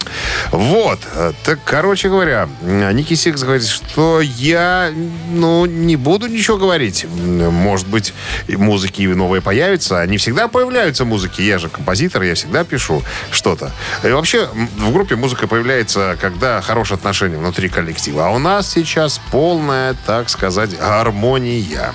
Вот. 0.50 0.98
э, 1.14 1.32
Так, 1.44 1.60
короче 1.64 2.08
говоря, 2.08 2.48
м, 2.62 2.96
Ники 2.96 3.14
Сикс 3.14 3.42
говорит, 3.42 3.66
что 3.66 4.20
я, 4.20 4.90
ну, 5.30 5.64
не 5.66 5.96
буду 5.96 6.26
ничего 6.26 6.56
говорить. 6.58 7.06
Может 7.08 7.86
быть, 7.86 8.12
музыки 8.48 9.02
новые 9.02 9.40
появятся. 9.40 10.00
Они 10.00 10.16
всегда 10.18 10.48
появляются, 10.48 11.04
музыки. 11.04 11.40
Я 11.42 11.58
же 11.58 11.68
композитор, 11.68 12.22
я 12.22 12.34
всегда 12.34 12.64
пишу 12.64 13.02
что-то. 13.30 13.70
И 14.02 14.08
вообще, 14.08 14.48
в 14.78 14.92
группе 14.92 15.14
музыка 15.14 15.46
появляется, 15.46 16.16
когда 16.20 16.60
хорошие 16.62 16.96
отношения 16.96 17.36
внутри 17.38 17.68
коллектива. 17.68 18.26
А 18.26 18.30
у 18.30 18.38
нас 18.38 18.68
сейчас 18.70 19.20
полная, 19.30 19.94
так 20.06 20.28
сказать, 20.28 20.47
гармония. 20.50 21.92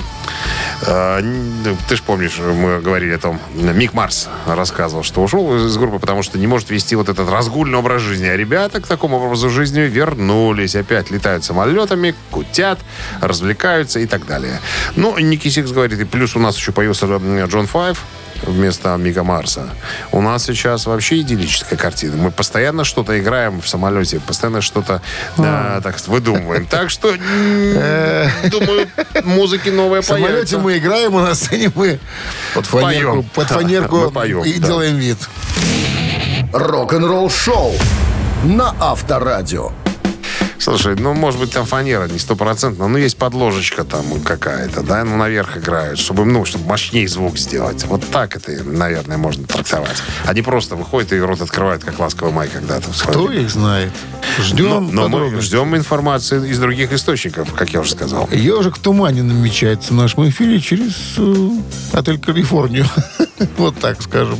Э, 0.85 1.19
н- 1.19 1.77
Ты 1.87 1.95
же 1.95 2.03
помнишь, 2.03 2.39
мы 2.39 2.81
говорили 2.81 3.13
о 3.13 3.17
том, 3.17 3.39
Мик 3.53 3.93
Марс 3.93 4.27
рассказывал, 4.45 5.03
что 5.03 5.21
ушел 5.23 5.55
из 5.65 5.77
группы, 5.77 5.99
потому 5.99 6.23
что 6.23 6.37
не 6.37 6.47
может 6.47 6.69
вести 6.69 6.95
вот 6.95 7.09
этот 7.09 7.29
разгульный 7.29 7.77
образ 7.77 8.01
жизни. 8.01 8.25
А 8.27 8.35
ребята 8.35 8.81
к 8.81 8.87
такому 8.87 9.17
образу 9.17 9.49
жизни 9.49 9.79
вернулись. 9.81 10.75
Опять 10.75 11.09
летают 11.11 11.43
самолетами, 11.45 12.15
кутят, 12.31 12.79
развлекаются 13.21 13.99
и 13.99 14.05
так 14.05 14.25
далее. 14.25 14.59
Ну, 14.95 15.17
Ники 15.17 15.47
Сикс 15.49 15.71
говорит, 15.71 15.99
и 15.99 16.05
плюс 16.05 16.35
у 16.35 16.39
нас 16.39 16.57
еще 16.57 16.71
появился 16.71 17.05
э, 17.07 17.45
Джон 17.47 17.67
Файв, 17.67 18.01
вместо 18.43 18.95
Мика 18.97 19.23
Марса. 19.23 19.69
У 20.11 20.21
нас 20.21 20.45
сейчас 20.45 20.85
вообще 20.85 21.21
идиллическая 21.21 21.77
картина. 21.77 22.17
Мы 22.17 22.31
постоянно 22.31 22.83
что-то 22.83 23.19
играем 23.19 23.61
в 23.61 23.67
самолете, 23.67 24.19
постоянно 24.19 24.61
что-то 24.61 25.01
А. 25.37 25.81
так 25.81 25.97
выдумываем. 26.07 26.65
Так 26.67 26.89
что, 26.89 27.09
думаю, 28.49 28.87
музыки 29.23 29.69
новые 29.69 30.01
В 30.01 30.05
самолете 30.05 30.57
мы 30.57 30.77
играем, 30.77 31.15
у 31.15 31.19
на 31.19 31.35
сцене 31.35 31.71
мы 31.75 31.99
под 32.53 32.65
фанерку, 32.65 33.23
под 33.33 33.47
фанерку 33.47 34.11
поем, 34.13 34.43
и 34.43 34.53
делаем 34.53 34.97
вид. 34.97 35.17
Рок-н-ролл 36.51 37.29
шоу 37.29 37.73
на 38.43 38.75
Авторадио. 38.79 39.71
Слушай, 40.63 40.95
ну, 40.95 41.13
может 41.13 41.41
быть, 41.41 41.51
там 41.51 41.65
фанера 41.65 42.07
не 42.07 42.17
стопроцентно, 42.17 42.87
но 42.87 42.97
есть 42.97 43.17
подложечка 43.17 43.83
там 43.83 44.21
какая-то, 44.21 44.81
да, 44.81 45.03
ну, 45.03 45.17
наверх 45.17 45.57
играют, 45.57 45.99
чтобы, 45.99 46.23
ну, 46.23 46.45
чтобы 46.45 46.65
мощнее 46.67 47.05
звук 47.09 47.37
сделать. 47.37 47.83
Вот 47.83 48.01
так 48.09 48.37
это, 48.37 48.63
наверное, 48.63 49.17
можно 49.17 49.45
трактовать. 49.45 50.01
Они 50.25 50.41
просто 50.41 50.77
выходят 50.77 51.11
и 51.11 51.19
рот 51.19 51.41
открывают, 51.41 51.83
как 51.83 51.99
ласковый 51.99 52.33
май 52.33 52.47
когда-то. 52.47 52.87
Кто 52.97 53.29
их 53.29 53.49
знает? 53.49 53.91
Но, 54.37 54.43
Ждем 54.45 54.95
но 54.95 55.09
мы 55.09 55.11
подробностей. 55.11 55.47
ждем 55.47 55.75
информации 55.75 56.49
из 56.49 56.57
других 56.59 56.93
источников, 56.93 57.53
как 57.53 57.71
я 57.71 57.81
уже 57.81 57.91
сказал. 57.91 58.29
Ежик 58.31 58.77
в 58.77 58.79
тумане 58.79 59.21
намечается 59.21 59.91
в 59.91 59.97
нашем 59.97 60.29
эфире 60.29 60.61
через 60.61 60.93
э, 61.17 61.49
отель 61.91 62.19
Калифорнию. 62.19 62.85
вот 63.57 63.77
так 63.79 64.01
скажем. 64.01 64.39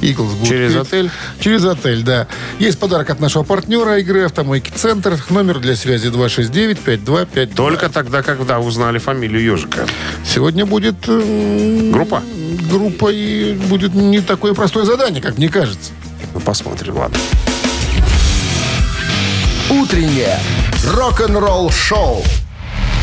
Иглс 0.00 0.32
будет 0.32 0.48
Через 0.48 0.76
отель? 0.76 1.10
Через 1.40 1.64
отель, 1.64 2.02
да. 2.02 2.26
Есть 2.58 2.78
подарок 2.78 3.10
от 3.10 3.20
нашего 3.20 3.42
партнера 3.42 3.98
игры 3.98 4.24
«Автомойки 4.24 4.72
Центр». 4.74 5.22
Номер 5.28 5.57
для 5.58 5.76
связи 5.76 6.08
269-5252. 6.08 7.54
Только 7.54 7.88
тогда, 7.88 8.22
когда 8.22 8.58
узнали 8.58 8.98
фамилию 8.98 9.42
ежика. 9.42 9.86
Сегодня 10.24 10.64
будет... 10.66 10.96
э, 11.06 11.90
Группа? 11.92 12.22
Группа 12.70 13.08
и 13.12 13.54
будет 13.54 13.94
не 13.94 14.20
такое 14.20 14.54
простое 14.54 14.84
задание, 14.84 15.22
как 15.22 15.38
мне 15.38 15.48
кажется. 15.48 15.92
Ну, 16.34 16.40
посмотрим, 16.40 16.96
ладно. 16.98 17.18
Утреннее 19.70 20.38
рок-н-ролл 20.94 21.70
шоу 21.70 22.22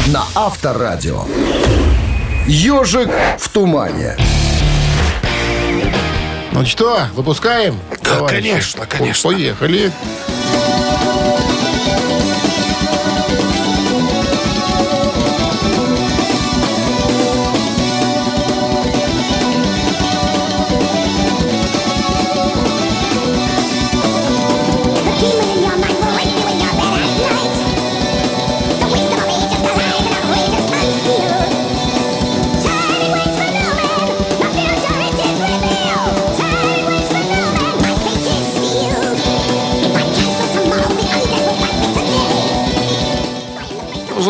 на 0.08 0.24
Авторадио. 0.36 1.26
Ежик 2.48 3.10
в 3.40 3.50
тумане. 3.50 4.16
Ну 6.52 6.66
что, 6.66 7.08
выпускаем? 7.16 7.80
товарищи? 8.02 8.50
конечно, 8.50 8.86
конечно. 8.86 9.30
Поехали. 9.32 9.92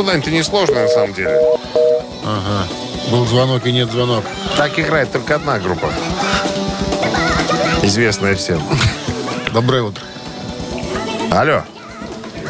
Today. 0.05 0.21
Задание-то 0.21 0.31
несложное, 0.31 0.83
на 0.83 0.87
самом 0.89 1.13
деле. 1.13 1.39
Ага. 2.23 2.67
Был 3.11 3.25
звонок 3.25 3.65
и 3.65 3.71
нет 3.71 3.91
звонок. 3.91 4.23
Так 4.57 4.79
играет 4.79 5.11
только 5.11 5.35
одна 5.35 5.59
группа. 5.59 5.89
Известная 7.83 8.35
всем. 8.35 8.61
Доброе 9.53 9.83
утро. 9.83 10.03
Алло. 11.31 11.63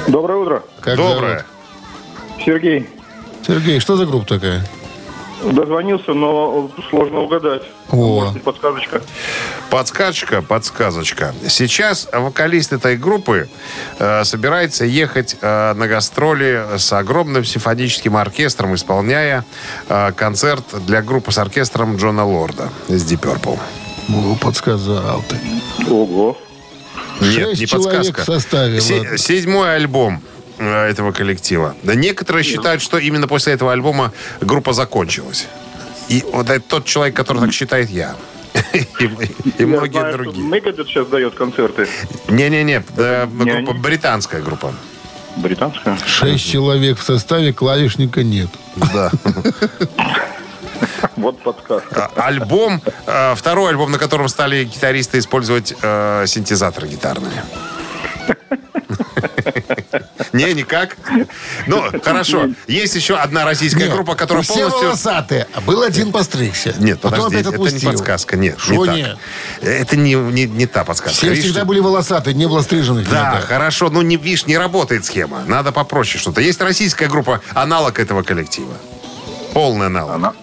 Доброе 0.07 0.37
утро. 0.37 0.63
Как 0.79 0.97
Доброе. 0.97 1.39
зовут? 1.39 2.45
Сергей. 2.45 2.89
Сергей, 3.45 3.79
что 3.79 3.95
за 3.97 4.05
группа 4.05 4.25
такая? 4.27 4.63
Дозвонился, 5.43 6.13
но 6.13 6.69
сложно 6.89 7.21
угадать. 7.21 7.63
О. 7.91 8.25
Может 8.25 8.43
подсказочка. 8.43 9.01
Подсказочка, 9.75 10.41
подсказочка. 10.41 11.35
Сейчас 11.49 12.07
вокалист 12.13 12.71
этой 12.71 12.95
группы 12.95 13.49
э, 13.99 14.23
собирается 14.23 14.85
ехать 14.85 15.35
э, 15.41 15.73
на 15.73 15.89
гастроли 15.89 16.65
с 16.77 16.93
огромным 16.93 17.43
симфоническим 17.43 18.15
оркестром, 18.15 18.73
исполняя 18.75 19.43
э, 19.89 20.13
концерт 20.15 20.63
для 20.85 21.01
группы 21.01 21.33
с 21.33 21.37
оркестром 21.37 21.97
Джона 21.97 22.25
Лорда 22.25 22.69
из 22.87 23.03
Deep 23.03 23.19
Purple. 23.19 23.59
Ну, 24.07 24.37
подсказал 24.37 25.21
ты. 25.27 25.91
Ого. 25.91 26.37
Шесть 27.19 27.67
человек 27.67 28.17
в 28.17 28.23
составе, 28.23 28.79
Се- 28.79 29.17
седьмой 29.17 29.75
альбом 29.75 30.21
э, 30.57 30.89
этого 30.89 31.11
коллектива. 31.11 31.75
Да 31.83 31.95
некоторые 31.95 32.45
считают, 32.45 32.81
что 32.81 32.97
именно 32.97 33.27
после 33.27 33.51
этого 33.51 33.73
альбома 33.73 34.13
группа 34.39 34.71
закончилась. 34.71 35.47
И 36.07 36.23
вот 36.31 36.49
это 36.49 36.61
тот 36.61 36.85
человек, 36.85 37.13
который 37.13 37.41
так 37.41 37.51
считает 37.51 37.89
я. 37.89 38.15
И, 39.59 39.65
многие 39.65 40.11
другие. 40.11 40.47
Megadeth 40.47 40.87
сейчас 40.87 41.07
дает 41.07 41.35
концерты. 41.35 41.87
Не-не-не, 42.29 42.83
да, 42.95 43.25
Не 43.25 43.51
группа, 43.51 43.73
британская 43.73 44.41
группа. 44.41 44.73
Британская. 45.37 45.97
Шесть 46.05 46.49
человек 46.49 46.97
в 46.97 47.03
составе, 47.03 47.53
клавишника 47.53 48.23
нет. 48.23 48.49
Да. 48.93 49.11
Вот 51.15 51.41
подсказка. 51.41 52.11
А, 52.15 52.27
Альбом, 52.27 52.81
э, 53.07 53.35
второй 53.35 53.69
альбом, 53.69 53.91
на 53.91 53.97
котором 53.97 54.27
стали 54.27 54.65
гитаристы 54.65 55.17
использовать 55.19 55.73
э, 55.81 56.25
синтезаторы 56.27 56.87
гитарные. 56.87 57.43
Не, 60.33 60.53
никак. 60.53 60.97
Ну, 61.67 61.83
хорошо. 62.03 62.49
Есть 62.67 62.95
еще 62.95 63.15
одна 63.15 63.45
российская 63.45 63.87
группа, 63.87 64.15
которая 64.15 64.43
все 64.43 64.53
полностью... 64.55 64.87
волосатые, 64.87 65.47
а 65.53 65.61
был 65.61 65.81
один 65.81 66.11
постригся. 66.11 66.73
Нет, 66.79 66.99
подожди, 66.99 67.37
это 67.37 67.51
не 67.51 67.79
подсказка. 67.79 68.35
Нет, 68.37 68.57
не 68.69 68.85
так. 68.85 69.17
Это 69.61 69.95
не, 69.95 70.13
не, 70.13 70.45
не 70.45 70.67
та 70.67 70.83
подсказка. 70.83 71.15
Все 71.15 71.33
всегда 71.33 71.65
были 71.65 71.79
волосатые, 71.79 72.33
не 72.33 72.47
было 72.47 72.61
стриженных. 72.61 73.09
Да, 73.09 73.41
хорошо. 73.41 73.89
Ну, 73.89 74.01
не, 74.01 74.17
видишь, 74.17 74.45
не 74.45 74.57
работает 74.57 75.05
схема. 75.05 75.43
Надо 75.47 75.71
попроще 75.71 76.19
что-то. 76.19 76.41
Есть 76.41 76.61
российская 76.61 77.07
группа, 77.07 77.41
аналог 77.53 77.99
этого 77.99 78.23
коллектива. 78.23 78.73
Полный 79.53 79.87
аналог. 79.87 80.15
Она? 80.15 80.33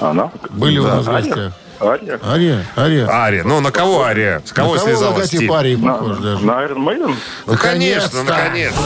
Она? 0.00 0.30
Были 0.50 0.78
у 0.78 0.86
нас 0.86 1.04
в 1.04 1.10
гостях. 1.10 1.52
Ария? 1.80 2.18
Ария, 2.24 2.64
Ария. 2.76 3.08
Ария. 3.08 3.44
Ну, 3.44 3.60
на 3.60 3.70
кого 3.70 4.02
Ария? 4.04 4.42
С 4.44 4.52
кого 4.52 4.74
На 4.74 4.78
кого 4.80 4.88
связалась 4.90 5.32
логотип? 5.32 5.52
Арии 5.52 5.76
На, 5.76 5.92
похож 5.92 6.18
даже? 6.18 6.44
на 6.44 6.50
Iron 6.64 6.78
Maiden? 6.78 7.14
Ну, 7.46 7.56
конечно, 7.56 8.22
Наконец-то. 8.24 8.82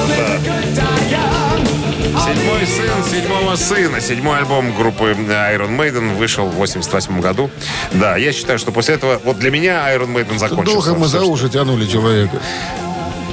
Седьмой 2.24 2.66
сын 2.66 3.04
седьмого 3.10 3.56
сына. 3.56 4.00
Седьмой 4.00 4.38
альбом 4.38 4.76
группы 4.76 5.04
Iron 5.12 5.76
Maiden 5.76 6.16
вышел 6.16 6.46
в 6.46 6.54
88 6.56 7.20
году. 7.20 7.50
Да, 7.92 8.16
я 8.16 8.32
считаю, 8.32 8.58
что 8.58 8.70
после 8.72 8.94
этого, 8.96 9.20
вот 9.24 9.38
для 9.38 9.50
меня 9.50 9.92
Iron 9.94 10.12
Maiden 10.14 10.38
закончился. 10.38 10.86
Долго 10.90 11.00
мы 11.00 11.06
за 11.06 11.24
уши 11.24 11.48
тянули 11.48 11.86
человека. 11.86 12.38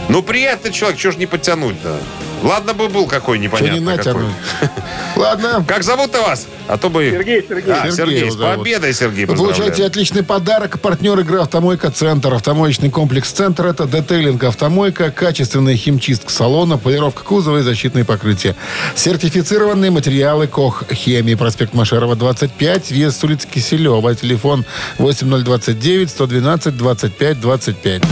Ну, 0.10 0.24
приятный 0.24 0.72
человек, 0.72 0.98
чего 1.00 1.14
ж 1.14 1.18
не 1.18 1.28
подтянуть-то? 1.28 2.00
Ладно 2.42 2.74
бы 2.74 2.90
был 2.90 3.06
какой 3.06 3.38
Что 3.38 3.60
непонятно 3.60 3.92
не 3.92 3.98
какой. 3.98 4.24
Ладно. 5.16 5.64
Как 5.68 5.84
зовут-то 5.84 6.22
вас? 6.22 6.48
А 6.68 6.78
то 6.78 6.90
бы... 6.90 7.10
Сергей, 7.12 7.46
Сергей. 7.48 7.74
А, 7.74 7.92
Сергей 7.92 8.20
Сергей, 8.20 8.32
с 8.32 8.36
победой, 8.36 8.94
Сергей, 8.94 9.26
Вы 9.26 9.36
получаете 9.36 9.86
отличный 9.86 10.24
подарок. 10.24 10.80
Партнер 10.80 11.20
игры 11.20 11.42
«Автомойка 11.42 11.92
Центр». 11.92 12.34
Автомоечный 12.34 12.90
комплекс 12.90 13.30
«Центр»— 13.30 13.66
это 13.68 13.86
детейлинг 13.86 14.44
«Автомойка», 14.44 15.12
качественная 15.12 15.76
химчистка 15.76 16.32
салона, 16.32 16.78
полировка 16.80 17.24
кузова 17.24 17.60
и 17.60 17.62
защитные 17.62 18.06
покрытия. 18.06 18.56
Сертифицированные 18.96 19.92
материалы 19.92 20.48
«Кох 20.48 20.86
Хемии». 20.92 21.36
Проспект 21.36 21.74
Машерова, 21.74 22.16
25, 22.16 22.92
вес 22.92 23.16
с 23.16 23.24
улицы 23.24 23.48
Киселева. 23.48 24.16
Телефон 24.16 24.66
8029 24.98 26.10
112 26.10 26.78
25 26.78 27.40
25. 27.40 28.04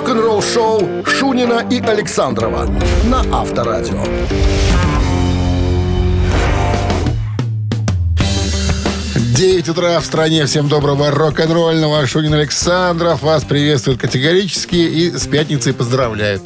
Рок-н-ролл 0.00 0.40
шоу 0.40 1.04
Шунина 1.04 1.62
и 1.70 1.78
Александрова 1.78 2.66
на 3.04 3.20
Авторадио. 3.38 4.02
9 9.14 9.68
утра 9.68 10.00
в 10.00 10.06
стране. 10.06 10.46
Всем 10.46 10.68
доброго 10.68 11.10
рок-н-ролльного. 11.10 12.06
Шунин 12.06 12.32
Александров 12.32 13.20
вас 13.20 13.44
приветствует 13.44 14.00
категорически 14.00 14.76
и 14.76 15.10
с 15.10 15.26
пятницей 15.26 15.74
поздравляет. 15.74 16.40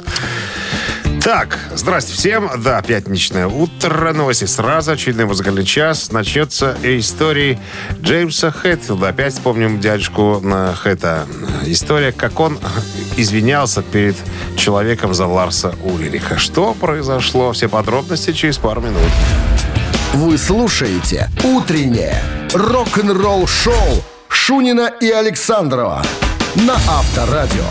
Так, 1.25 1.57
здрасте 1.73 2.13
всем. 2.13 2.51
Да, 2.61 2.83
пятничное 2.83 3.47
утро. 3.47 4.13
Новости 4.13 4.45
сразу. 4.45 4.91
Очередной 4.91 5.25
музыкальный 5.25 5.65
час. 5.65 6.11
Начнется 6.11 6.77
истории 6.83 7.59
Джеймса 7.99 8.51
Хэтфилда. 8.51 9.07
Опять 9.07 9.33
вспомним 9.33 9.79
дядюшку 9.79 10.39
на 10.39 10.75
Хэта. 10.75 11.25
История, 11.65 12.11
как 12.11 12.39
он 12.39 12.59
извинялся 13.17 13.81
перед 13.81 14.15
человеком 14.55 15.15
за 15.15 15.25
Ларса 15.25 15.73
Ульриха. 15.83 16.37
Что 16.37 16.75
произошло? 16.75 17.53
Все 17.53 17.69
подробности 17.69 18.31
через 18.31 18.59
пару 18.59 18.81
минут. 18.81 19.01
Вы 20.13 20.37
слушаете 20.37 21.31
«Утреннее 21.43 22.21
рок-н-ролл-шоу» 22.53 24.03
Шунина 24.27 24.91
и 25.01 25.09
Александрова 25.09 26.03
на 26.53 26.75
Авторадио. 26.75 27.65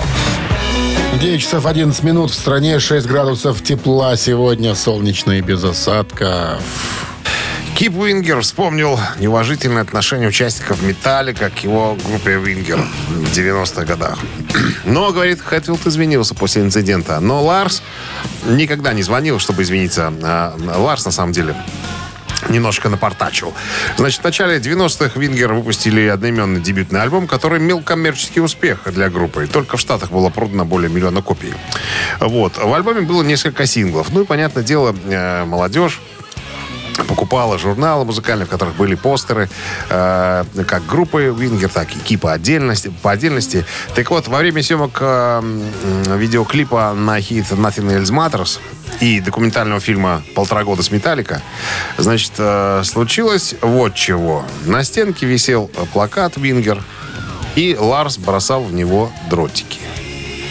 9 1.21 1.41
часов 1.41 1.67
11 1.67 2.03
минут. 2.03 2.31
В 2.31 2.35
стране 2.35 2.79
6 2.79 3.07
градусов 3.07 3.63
тепла 3.63 4.17
сегодня. 4.17 4.75
Солнечно 4.75 5.33
и 5.33 5.41
без 5.41 5.65
осадков. 5.65 6.63
Кип 7.77 7.97
Уингер 7.97 8.41
вспомнил 8.41 9.01
неуважительное 9.19 9.83
отношение 9.83 10.29
участников 10.29 10.81
«Metallica» 10.83 11.51
к 11.51 11.59
его 11.65 11.99
группе 12.07 12.37
«Winger» 12.37 12.79
в 13.09 13.37
90-х 13.37 13.85
годах. 13.85 14.19
Но, 14.85 15.13
говорит, 15.13 15.41
Хэтфилд 15.41 15.85
извинился 15.85 16.35
после 16.35 16.63
инцидента. 16.63 17.19
Но 17.19 17.43
Ларс 17.43 17.83
никогда 18.47 18.93
не 18.93 19.03
звонил, 19.03 19.41
чтобы 19.41 19.63
извиниться. 19.63 20.13
А 20.23 20.55
Ларс, 20.77 21.05
на 21.05 21.11
самом 21.11 21.33
деле, 21.33 21.57
немножко 22.49 22.89
напортачил. 22.89 23.53
Значит, 23.97 24.21
в 24.21 24.25
начале 24.25 24.59
90-х 24.59 25.19
Вингер 25.19 25.53
выпустили 25.53 26.07
одноименный 26.07 26.61
дебютный 26.61 27.03
альбом, 27.03 27.27
который 27.27 27.59
имел 27.59 27.81
коммерческий 27.81 28.41
успех 28.41 28.81
для 28.93 29.11
группы. 29.11 29.47
Только 29.47 29.77
в 29.77 29.81
Штатах 29.81 30.11
было 30.11 30.31
продано 30.31 30.65
более 30.65 30.91
миллиона 30.91 31.23
копий. 31.23 31.55
Вот. 32.21 32.59
В 32.59 32.73
альбоме 32.73 33.03
было 33.03 33.23
несколько 33.23 33.67
синглов. 33.67 34.13
Ну 34.13 34.23
и, 34.23 34.25
понятное 34.25 34.63
дело, 34.63 34.95
э, 35.07 35.45
молодежь 35.45 36.01
покупала 37.03 37.59
журналы 37.59 38.05
музыкальные, 38.05 38.47
в 38.47 38.49
которых 38.49 38.77
были 38.77 38.95
постеры 38.95 39.49
э, 39.89 40.45
как 40.67 40.87
группы 40.87 41.35
Вингер, 41.37 41.69
так 41.69 41.95
и 41.95 41.99
Кипа 41.99 42.33
отдельности, 42.33 42.93
по 43.03 43.11
отдельности. 43.11 43.65
Так 43.95 44.11
вот, 44.11 44.29
во 44.29 44.39
время 44.39 44.63
съемок 44.63 44.99
э, 45.01 45.43
видеоклипа 46.17 46.95
на 46.95 47.21
хит 47.21 47.47
Nothing 47.51 48.01
Else 48.01 48.11
Matters 48.11 48.61
и 49.01 49.21
документального 49.21 49.81
фильма 49.81 50.23
«Полтора 50.35 50.65
года 50.65 50.83
с 50.83 50.91
Metallica», 50.91 51.43
значит, 51.99 52.33
э, 52.39 52.83
случилось 52.85 53.55
вот 53.61 53.95
чего. 53.95 54.45
На 54.67 54.85
стенке 54.85 55.27
висел 55.27 55.71
э, 55.77 55.85
плакат 55.93 56.37
Вингер, 56.37 56.83
и 57.55 57.77
Ларс 57.79 58.19
бросал 58.19 58.65
в 58.65 58.73
него 58.73 59.13
дротики. 59.31 59.79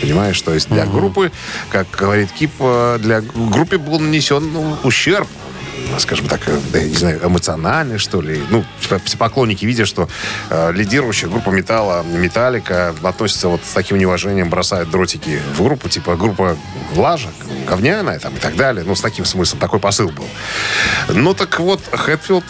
Понимаешь, 0.02 0.42
то 0.42 0.54
есть 0.54 0.70
для 0.70 0.86
группы, 0.86 1.32
как 1.70 1.88
говорит 1.92 2.32
Кип, 2.32 2.52
э, 2.60 3.00
для 3.00 3.22
группе 3.22 3.78
был 3.78 4.00
нанесен 4.00 4.52
ну, 4.52 4.78
ущерб 4.84 5.28
скажем 6.00 6.28
так, 6.28 6.42
э, 6.48 6.84
не 6.84 6.96
знаю, 6.96 7.20
эмоциональный, 7.24 7.98
что 7.98 8.22
ли. 8.22 8.42
Ну, 8.50 8.64
типа, 8.82 9.00
все 9.04 9.18
поклонники 9.18 9.66
видят, 9.66 9.88
что 9.88 10.10
э, 10.50 10.72
лидирующая 10.74 11.30
группа 11.30 11.50
металла, 11.50 12.04
металлика, 12.04 12.96
относится 13.04 13.48
вот 13.48 13.62
с 13.64 13.74
таким 13.74 13.98
неуважением, 13.98 14.50
бросают 14.50 14.90
дротики 14.90 15.40
в 15.56 15.64
группу, 15.64 15.90
типа 15.90 16.16
группа 16.16 16.58
лажа, 16.96 17.30
говняная 17.68 18.20
там 18.20 18.36
и 18.36 18.40
так 18.40 18.56
далее. 18.56 18.84
Ну, 18.86 18.96
с 18.96 19.02
таким 19.02 19.26
смыслом, 19.26 19.60
такой 19.60 19.80
посыл 19.80 20.10
был. 20.10 20.28
Ну, 21.10 21.34
так 21.34 21.60
вот, 21.60 21.82
Хэтфилд 21.92 22.46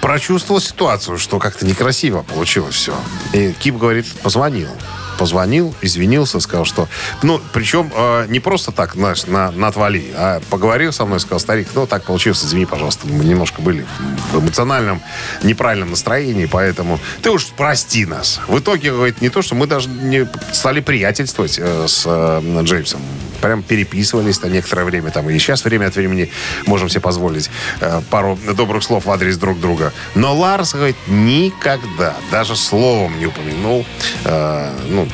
прочувствовал 0.00 0.60
ситуацию, 0.60 1.18
что 1.18 1.38
как-то 1.38 1.66
некрасиво 1.66 2.22
получилось 2.22 2.74
все. 2.74 2.94
И 3.32 3.52
Кип 3.52 3.76
говорит, 3.76 4.06
позвонил. 4.22 4.70
Позвонил, 5.18 5.74
извинился, 5.82 6.40
сказал, 6.40 6.64
что... 6.64 6.88
Ну, 7.22 7.40
причем 7.52 7.90
э, 7.94 8.26
не 8.28 8.40
просто 8.40 8.72
так, 8.72 8.94
знаешь, 8.94 9.26
на, 9.26 9.50
на 9.50 9.68
отвали, 9.68 10.12
а 10.14 10.40
поговорил 10.50 10.92
со 10.92 11.06
мной, 11.06 11.20
сказал, 11.20 11.40
старик, 11.40 11.68
ну, 11.74 11.86
так 11.86 12.04
получилось, 12.04 12.44
извини, 12.44 12.66
пожалуйста, 12.66 13.06
мы 13.06 13.24
немножко 13.24 13.62
были 13.62 13.86
в 14.32 14.40
эмоциональном 14.40 15.02
неправильном 15.42 15.90
настроении, 15.90 16.46
поэтому 16.46 16.98
ты 17.22 17.30
уж 17.30 17.46
прости 17.56 18.06
нас. 18.06 18.40
В 18.48 18.58
итоге, 18.58 18.92
говорит, 18.92 19.20
не 19.20 19.28
то, 19.28 19.42
что 19.42 19.54
мы 19.54 19.66
даже 19.66 19.88
не 19.88 20.28
стали 20.52 20.80
приятельствовать 20.80 21.58
э, 21.58 21.86
с 21.88 22.04
э, 22.06 22.62
Джеймсом. 22.62 23.00
Прям 23.40 23.62
переписывались 23.62 24.40
на 24.42 24.46
некоторое 24.46 24.84
время 24.84 25.10
там. 25.10 25.28
И 25.30 25.38
сейчас 25.38 25.64
время 25.64 25.86
от 25.86 25.96
времени 25.96 26.30
можем 26.66 26.88
себе 26.88 27.00
позволить 27.00 27.50
э, 27.80 28.00
пару 28.10 28.38
добрых 28.54 28.82
слов 28.82 29.06
в 29.06 29.10
адрес 29.10 29.36
друг 29.36 29.60
друга. 29.60 29.92
Но 30.14 30.34
Ларс, 30.34 30.74
говорит, 30.74 30.96
никогда, 31.06 32.16
даже 32.30 32.56
словом 32.56 33.18
не 33.18 33.26
упомянул, 33.26 33.84
э, 34.24 34.72
ну, 34.88 35.08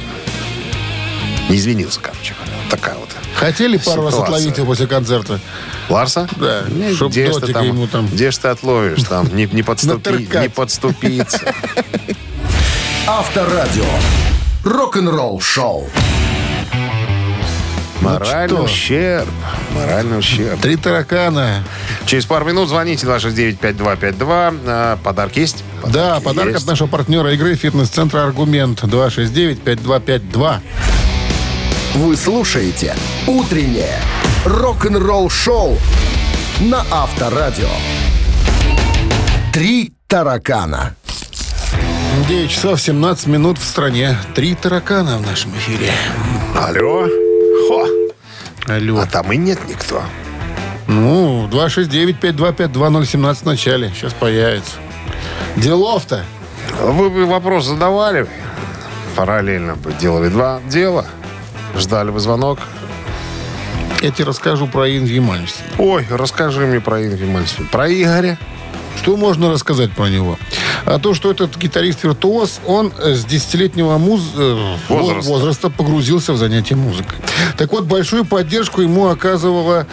не 1.48 1.56
извинился, 1.56 2.00
короче 2.00 2.34
Такая 2.70 2.94
вот. 2.94 3.10
Хотели 3.34 3.76
пару 3.76 4.04
раз 4.04 4.14
отловить 4.14 4.56
его 4.56 4.66
после 4.66 4.86
концерта? 4.86 5.40
Ларса? 5.88 6.28
Да, 6.36 6.64
Не, 6.68 6.94
чтоб 6.94 7.10
где 7.10 7.30
ж 7.30 7.36
ты 7.36 7.52
там, 7.52 7.66
ему 7.66 7.86
там. 7.86 8.06
Где 8.06 8.30
ж 8.30 8.36
ты 8.38 8.48
отловишь 8.48 9.02
там? 9.02 9.28
Не, 9.34 9.46
не, 9.46 9.62
подступи, 9.62 10.28
не 10.40 10.48
подступиться. 10.48 11.54
Авторадио. 13.06 13.84
Рок-н-ролл 14.64 15.40
шоу. 15.40 15.90
Моральный 18.02 18.56
что? 18.56 18.64
ущерб. 18.64 19.28
Моральный 19.74 20.18
ущерб. 20.18 20.60
Три 20.60 20.76
таракана. 20.76 21.64
Через 22.06 22.26
пару 22.26 22.44
минут 22.44 22.68
звоните 22.68 23.06
269-5252. 23.06 24.60
А, 24.66 24.96
Подарки 25.02 25.38
есть? 25.40 25.62
Да, 25.86 26.20
подарок 26.20 26.52
есть. 26.54 26.64
от 26.64 26.68
нашего 26.70 26.88
партнера 26.88 27.32
игры 27.32 27.54
«Фитнес-центр 27.54 28.18
Аргумент» 28.18 28.82
269-5252. 28.82 30.60
Вы 31.94 32.16
слушаете 32.16 32.94
«Утреннее 33.26 33.98
рок-н-ролл 34.44 35.28
шоу» 35.30 35.78
на 36.60 36.84
Авторадио. 36.90 37.68
Три 39.52 39.92
таракана. 40.08 40.94
9 42.28 42.50
часов 42.50 42.80
17 42.80 43.26
минут 43.26 43.58
в 43.58 43.64
стране. 43.64 44.16
Три 44.34 44.54
таракана 44.54 45.18
в 45.18 45.26
нашем 45.26 45.50
эфире. 45.56 45.90
Алло. 46.56 47.06
Хо. 47.72 47.88
Алло. 48.68 49.00
А 49.00 49.06
там 49.06 49.32
и 49.32 49.36
нет 49.36 49.58
никто. 49.66 50.02
Ну, 50.88 51.48
269-5252-017 51.48 53.34
в 53.34 53.44
начале. 53.44 53.90
Сейчас 53.94 54.12
появится. 54.12 54.74
Делов-то. 55.56 56.24
Вы 56.82 57.08
бы 57.08 57.24
вопрос 57.24 57.66
задавали. 57.66 58.26
Параллельно 59.16 59.76
бы 59.76 59.92
делали 59.94 60.28
два 60.28 60.60
дела. 60.68 61.06
Ждали 61.76 62.10
бы 62.10 62.20
звонок. 62.20 62.58
Я 64.02 64.10
тебе 64.10 64.26
расскажу 64.26 64.66
про 64.66 64.90
Инги 64.90 65.18
Мальмстена. 65.18 65.68
Ой, 65.78 66.06
расскажи 66.10 66.66
мне 66.66 66.80
про 66.80 67.02
Инги 67.02 67.24
Мальцева. 67.24 67.66
Про 67.70 67.88
Игоря. 67.88 68.36
Что 68.96 69.16
можно 69.16 69.50
рассказать 69.50 69.92
про 69.92 70.06
него? 70.08 70.38
А 70.84 70.98
то, 70.98 71.14
что 71.14 71.30
этот 71.30 71.56
гитарист-виртуоз, 71.56 72.60
он 72.66 72.92
э, 72.98 73.14
с 73.14 73.24
десятилетнего 73.24 73.98
муз... 73.98 74.22
э, 74.36 74.76
Возраста. 74.88 75.28
возраста 75.30 75.70
погрузился 75.70 76.32
в 76.32 76.36
занятие 76.36 76.76
музыкой. 76.76 77.18
Так 77.56 77.72
вот, 77.72 77.84
большую 77.84 78.24
поддержку 78.24 78.80
ему 78.80 79.08
оказывала 79.08 79.86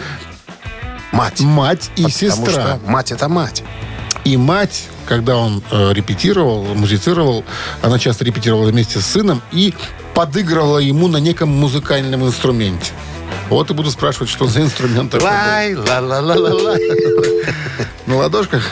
Мать. 1.12 1.40
мать 1.40 1.90
и 1.96 2.04
Потому 2.04 2.10
сестра. 2.46 2.50
что 2.52 2.80
мать 2.86 3.10
это 3.12 3.28
мать. 3.28 3.64
И 4.24 4.36
мать, 4.36 4.84
когда 5.06 5.36
он 5.36 5.62
э, 5.70 5.92
репетировал, 5.92 6.62
музицировал, 6.74 7.44
она 7.82 7.98
часто 7.98 8.24
репетировала 8.24 8.68
вместе 8.70 9.00
с 9.00 9.06
сыном 9.06 9.42
и 9.50 9.74
подыгрывала 10.14 10.78
ему 10.78 11.08
на 11.08 11.16
неком 11.16 11.48
музыкальном 11.48 12.24
инструменте. 12.26 12.92
Вот 13.48 13.70
и 13.70 13.74
буду 13.74 13.90
спрашивать, 13.90 14.28
что 14.28 14.46
за 14.46 14.60
инструмент 14.60 15.10
такой. 15.10 15.26
Лай, 15.26 15.74
ла 15.74 15.98
ла 16.00 16.20
ла 16.20 16.34
ла 16.34 16.50
ла 16.54 16.76
На 18.06 18.16
ладошках? 18.16 18.62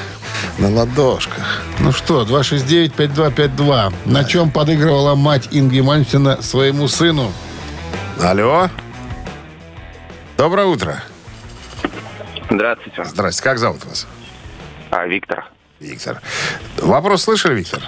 На 0.59 0.69
ладошках. 0.71 1.63
Ну 1.79 1.93
что, 1.93 2.23
269-5252. 2.25 3.93
На 4.07 4.25
чем 4.25 4.51
подыгрывала 4.51 5.15
мать 5.15 5.49
Инги 5.53 5.81
Мальмстина 5.81 6.43
своему 6.43 6.89
сыну? 6.89 7.33
Алло. 8.21 8.69
Доброе 10.37 10.67
утро. 10.67 11.03
Здравствуйте. 12.51 13.05
Здрасте. 13.05 13.43
Как 13.43 13.59
зовут 13.59 13.85
вас? 13.85 14.07
А, 14.91 15.07
Виктор. 15.07 15.45
Виктор. 15.79 16.21
Вопрос 16.79 17.23
слышали, 17.23 17.55
Виктор? 17.55 17.83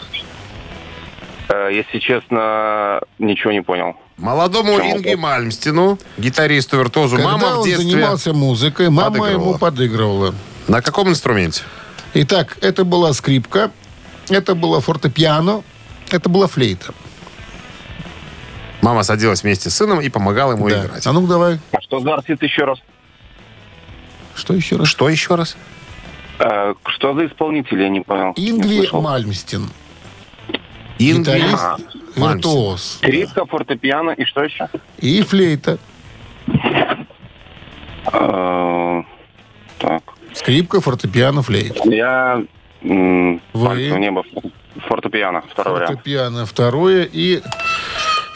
Э, 1.49 1.71
если 1.73 1.99
честно, 1.99 3.01
ничего 3.19 3.53
не 3.53 3.63
понял. 3.63 3.97
Молодому 4.17 4.77
Чему? 4.77 4.99
Инги 4.99 5.15
Мальмстину, 5.15 5.99
гитаристу, 6.19 6.79
виртуозу, 6.79 7.17
Когда 7.17 7.33
мама 7.33 7.49
в 7.55 7.59
он 7.61 7.65
детстве... 7.65 7.91
занимался 7.91 8.33
музыкой, 8.33 8.91
мама 8.91 9.11
подыгрывала. 9.17 9.33
ему 9.49 9.59
подыгрывала. 9.59 10.35
На 10.69 10.83
каком 10.83 11.09
инструменте? 11.09 11.63
Итак, 12.15 12.59
это 12.61 12.85
была 12.85 13.13
скрипка, 13.13 13.71
это 14.29 14.55
было 14.55 14.81
фортепиано, 14.81 15.63
это 16.11 16.29
была 16.29 16.47
флейта. 16.49 16.93
Мама 18.83 19.03
садилась 19.03 19.43
вместе 19.43 19.71
с 19.71 19.75
сыном 19.77 20.01
и 20.01 20.09
помогала 20.09 20.53
ему 20.53 20.69
Да. 20.69 20.87
играть. 20.87 21.07
А 21.07 21.13
ну 21.13 21.27
давай. 21.27 21.59
А 21.73 21.81
что 21.81 22.01
за 22.01 22.15
артист 22.15 22.43
еще 22.43 22.65
раз? 22.65 22.79
Что 24.35 24.55
еще 24.55 24.77
раз? 24.77 24.89
Что 24.89 25.09
еще 25.09 25.35
раз? 25.35 25.57
Э, 26.39 26.75
что 26.87 27.15
за 27.15 27.27
исполнитель, 27.27 27.81
я 27.83 27.89
не 27.91 28.01
понял. 28.01 28.33
Не 28.37 28.51
Ингви 28.51 28.79
слышал. 28.79 29.03
Мальмстин. 29.03 29.69
Гитарист, 30.99 31.55
А, 31.59 31.77
виртуоз. 32.17 32.95
Скрипка, 32.99 33.45
фортепиано 33.47 34.11
и 34.11 34.25
что 34.25 34.43
еще? 34.43 34.69
И 34.99 35.23
флейта. 35.23 35.79
Э, 38.13 39.03
так. 39.79 40.03
Скрипка, 40.35 40.81
фортепиано, 40.81 41.43
флейта. 41.43 41.83
Я... 41.89 42.43
м, 42.83 43.41
Вы? 43.53 43.67
пальцев 43.67 43.99
не 43.99 44.11
было. 44.11 44.25
Фортепиано, 44.89 45.43
вариант. 45.57 45.87
Фортепиано 45.91 46.47
второе 46.47 47.09
и 47.11 47.43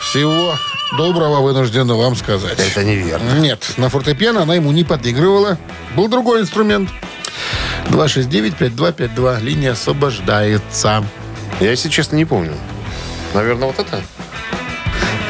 всего 0.01 0.55
доброго 0.99 1.40
вынуждена 1.40 1.95
вам 1.95 2.14
сказать. 2.16 2.59
Это 2.59 2.84
неверно. 2.84 3.38
Нет, 3.38 3.74
на 3.76 3.88
фортепиано 3.88 4.42
она 4.42 4.55
ему 4.55 4.72
не 4.72 4.84
подыгрывала. 4.84 5.59
Был 5.97 6.09
другой 6.09 6.40
инструмент. 6.42 6.90
269-5252. 7.90 9.40
Линия 9.42 9.72
освобождается. 9.72 11.05
Я, 11.61 11.70
если 11.70 11.88
честно, 11.88 12.16
не 12.16 12.24
помню. 12.24 12.53
Наверное, 13.34 13.66
вот 13.68 13.78
это? 13.78 14.01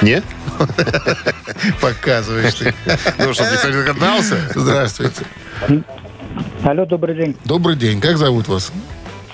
Нет? 0.02 0.24
Показываешь 1.80 2.54
ты. 2.54 2.74
Ну, 3.18 3.32
чтобы 3.34 3.50
никто 3.52 3.68
не 3.68 3.76
догадался. 3.76 4.38
Здравствуйте. 4.54 5.24
Алло, 6.64 6.85
добрый 6.87 7.14
день. 7.14 7.37
Добрый 7.45 7.76
день. 7.76 8.01
Как 8.01 8.16
зовут 8.16 8.49
вас? 8.49 8.72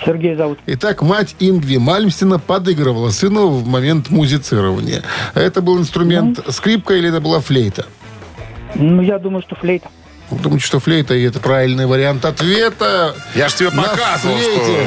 Сергей 0.05 0.35
зовут. 0.35 0.59
Итак, 0.67 1.03
мать 1.03 1.37
Ингви 1.39 1.77
Мальмстина 1.77 2.39
подыгрывала 2.39 3.11
сыну 3.11 3.49
в 3.49 3.67
момент 3.67 4.11
музицирования. 4.11 5.03
Это 5.35 5.61
был 5.61 5.79
инструмент 5.79 6.41
скрипка 6.49 6.95
или 6.95 7.09
это 7.11 7.21
была 7.21 7.41
флейта? 7.41 7.85
Ну, 8.75 9.03
я 9.03 9.19
думаю, 9.19 9.43
что 9.43 9.57
флейта. 9.57 9.89
Думаете, 10.31 10.65
что 10.65 10.81
флейта 10.81 11.15
и 11.15 11.23
это 11.25 11.39
правильный 11.41 11.87
вариант 11.87 12.25
ответа? 12.25 13.15
Я 13.35 13.49
ж 13.49 13.55
тебе 13.55 13.71
На 13.71 13.83
показывал, 13.83 14.37
флейте. 14.37 14.63
что... 14.65 14.87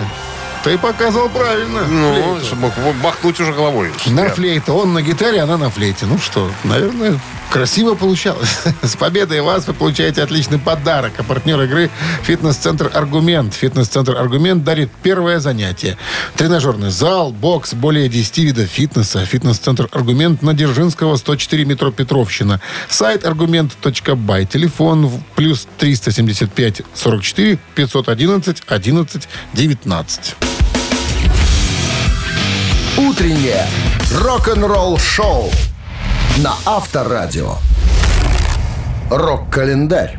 Ты 0.64 0.78
показывал 0.78 1.28
правильно. 1.30 1.82
Ну, 1.90 2.14
Флейту. 2.14 2.46
чтобы 2.46 2.72
бахнуть 3.04 3.38
уже 3.42 3.52
головой. 3.52 3.92
На 4.08 4.30
флейте. 4.30 4.72
Он 4.72 4.94
на 4.94 5.02
гитаре, 5.02 5.42
она 5.42 5.58
на 5.58 5.70
флейте. 5.70 6.06
Ну 6.06 6.18
что, 6.18 6.50
наверное, 6.64 7.20
красиво 7.54 7.94
получалось. 7.94 8.62
С 8.82 8.96
победой 8.96 9.42
вас 9.42 9.68
вы 9.68 9.76
получаете 9.76 10.24
отличный 10.24 10.58
подарок. 10.58 11.14
А 11.18 11.24
партнер 11.24 11.62
игры 11.62 11.92
«Фитнес-центр 12.24 12.90
Аргумент». 12.92 13.54
«Фитнес-центр 13.54 14.18
Аргумент» 14.18 14.64
дарит 14.64 14.90
первое 15.04 15.40
занятие. 15.40 15.96
Тренажерный 16.36 16.90
зал, 16.90 17.32
бокс, 17.32 17.76
более 17.76 18.10
10 18.10 18.38
видов 18.40 18.68
фитнеса. 18.68 19.24
«Фитнес-центр 19.24 19.88
Аргумент» 19.92 20.42
на 20.42 20.54
Дзержинского, 20.54 21.16
104 21.16 21.64
метро 21.66 21.92
Петровщина. 21.92 22.60
Сайт 22.90 23.24
аргумент.бай. 23.24 24.46
Телефон 24.48 25.12
плюс 25.36 25.68
375 25.78 26.82
44 26.96 27.60
511 27.76 28.64
11 28.68 29.30
19. 29.54 30.36
Утреннее 32.98 33.68
рок-н-ролл-шоу 34.12 35.52
на 36.38 36.56
Авторадио. 36.66 37.58
Рок-календарь. 39.12 40.18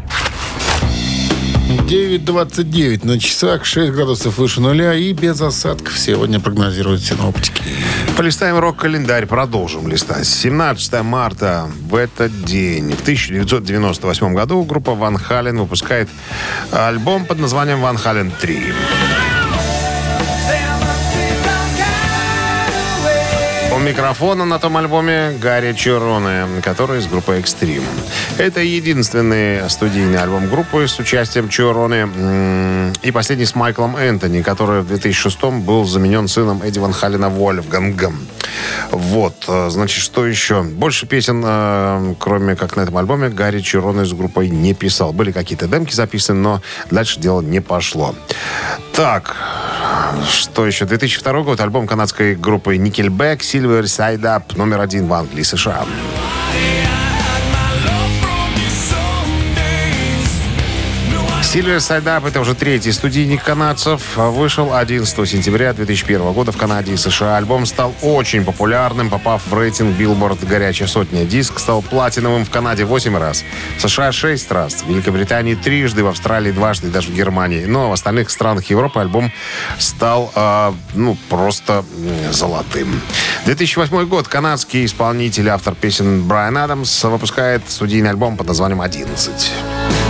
9.29 1.89 3.05
на 3.05 3.19
часах, 3.19 3.65
6 3.65 3.93
градусов 3.93 4.39
выше 4.39 4.61
нуля 4.61 4.95
и 4.95 5.13
без 5.13 5.41
осадков 5.41 5.99
сегодня 5.99 6.39
прогнозируют 6.39 7.03
синоптики. 7.03 7.63
Полистаем 8.17 8.59
рок-календарь, 8.59 9.27
продолжим 9.27 9.89
листать. 9.89 10.27
17 10.27 11.03
марта 11.03 11.69
в 11.89 11.97
этот 11.97 12.45
день, 12.45 12.93
в 12.93 13.01
1998 13.01 14.35
году, 14.35 14.63
группа 14.63 14.95
Ван 14.95 15.19
Хален 15.19 15.59
выпускает 15.59 16.09
альбом 16.71 17.25
под 17.25 17.41
названием 17.41 17.81
«Ван 17.81 17.97
Хален 17.97 18.33
3». 18.41 18.75
Микрофона 23.85 24.47
на 24.47 24.59
том 24.59 24.77
альбоме 24.79 25.37
Гарри 25.43 25.75
Чироне, 25.75 26.47
который 26.63 27.01
из 27.01 27.07
группы 27.07 27.39
Extreme. 27.39 27.85
Это 28.39 28.61
единственный 28.61 29.69
студийный 29.69 30.19
альбом 30.19 30.49
группы 30.49 30.89
с 30.89 30.99
участием 30.99 31.51
Чироне 31.51 32.09
и 33.03 33.11
последний 33.11 33.45
с 33.45 33.55
Майклом 33.55 33.97
Энтони, 33.97 34.41
который 34.41 34.81
в 34.81 34.87
2006 34.87 35.45
был 35.65 35.85
заменен 35.85 36.29
сыном 36.29 36.63
Эдди 36.63 36.79
Ван 36.79 36.95
Халена 36.95 37.29
Вольфгангом. 37.29 38.27
Вот, 38.91 39.45
э, 39.49 39.69
значит, 39.71 40.03
что 40.03 40.27
еще? 40.27 40.63
Больше 40.63 41.07
песен, 41.07 41.43
э, 41.45 42.15
кроме 42.19 42.57
как 42.57 42.77
на 42.77 42.83
этом 42.83 42.97
альбоме, 42.97 43.29
Гарри 43.29 43.61
Чироне 43.61 44.07
с 44.07 44.13
группой 44.13 44.49
не 44.49 44.73
писал. 44.73 45.13
Были 45.13 45.31
какие-то 45.31 45.67
демки 45.67 45.93
записаны, 45.93 46.41
но 46.41 46.63
дальше 46.91 47.21
дело 47.21 47.43
не 47.43 47.61
пошло. 47.61 48.15
Так, 48.95 49.37
что 50.29 50.67
еще? 50.67 50.85
2002 50.85 51.43
год. 51.43 51.61
Альбом 51.61 51.87
канадской 51.87 52.35
группы 52.35 52.77
Nickelback 52.77 53.39
Silver 53.39 53.83
Side 53.83 54.23
Up 54.23 54.57
номер 54.57 54.81
один 54.81 55.07
в 55.07 55.13
Англии, 55.13 55.43
США. 55.43 55.85
Silver 61.55 61.77
Side 61.77 62.03
Up 62.03 62.27
это 62.27 62.41
уже 62.41 62.57
третий 62.57 62.91
студийник 62.91 63.45
канадцев. 63.45 64.17
Вышел 64.17 64.75
11 64.75 65.29
сентября 65.29 65.73
2001 65.73 66.33
года 66.33 66.51
в 66.51 66.57
Канаде 66.57 66.95
и 66.95 66.97
США. 66.97 67.37
Альбом 67.37 67.65
стал 67.65 67.95
очень 68.03 68.45
популярным, 68.45 69.09
попав 69.09 69.47
в 69.47 69.57
рейтинг 69.57 69.97
Billboard 69.97 70.45
«Горячая 70.45 70.89
сотня». 70.89 71.25
Диск 71.25 71.61
стал 71.61 71.81
платиновым 71.81 72.45
в 72.45 72.51
Канаде 72.51 72.85
8 72.85 73.17
раз, 73.17 73.45
в 73.79 73.83
США 73.83 74.11
6 74.11 74.51
раз, 74.51 74.83
в 74.83 74.89
Великобритании 74.89 75.55
трижды, 75.55 76.03
в 76.03 76.09
Австралии 76.09 76.51
дважды, 76.51 76.89
даже 76.89 77.13
в 77.13 77.15
Германии. 77.15 77.67
Но 77.67 77.89
в 77.89 77.93
остальных 77.93 78.31
странах 78.31 78.65
Европы 78.65 78.99
альбом 78.99 79.31
стал 79.79 80.33
э, 80.35 80.73
ну, 80.95 81.17
просто 81.29 81.85
золотым. 82.33 83.01
2008 83.45 84.07
год. 84.07 84.27
Канадский 84.27 84.85
исполнитель, 84.85 85.49
автор 85.51 85.77
песен 85.77 86.25
Брайан 86.27 86.59
Адамс 86.59 87.05
выпускает 87.05 87.63
студийный 87.69 88.11
альбом 88.11 88.37
под 88.37 88.49
названием 88.49 88.83
«11». 88.83 90.04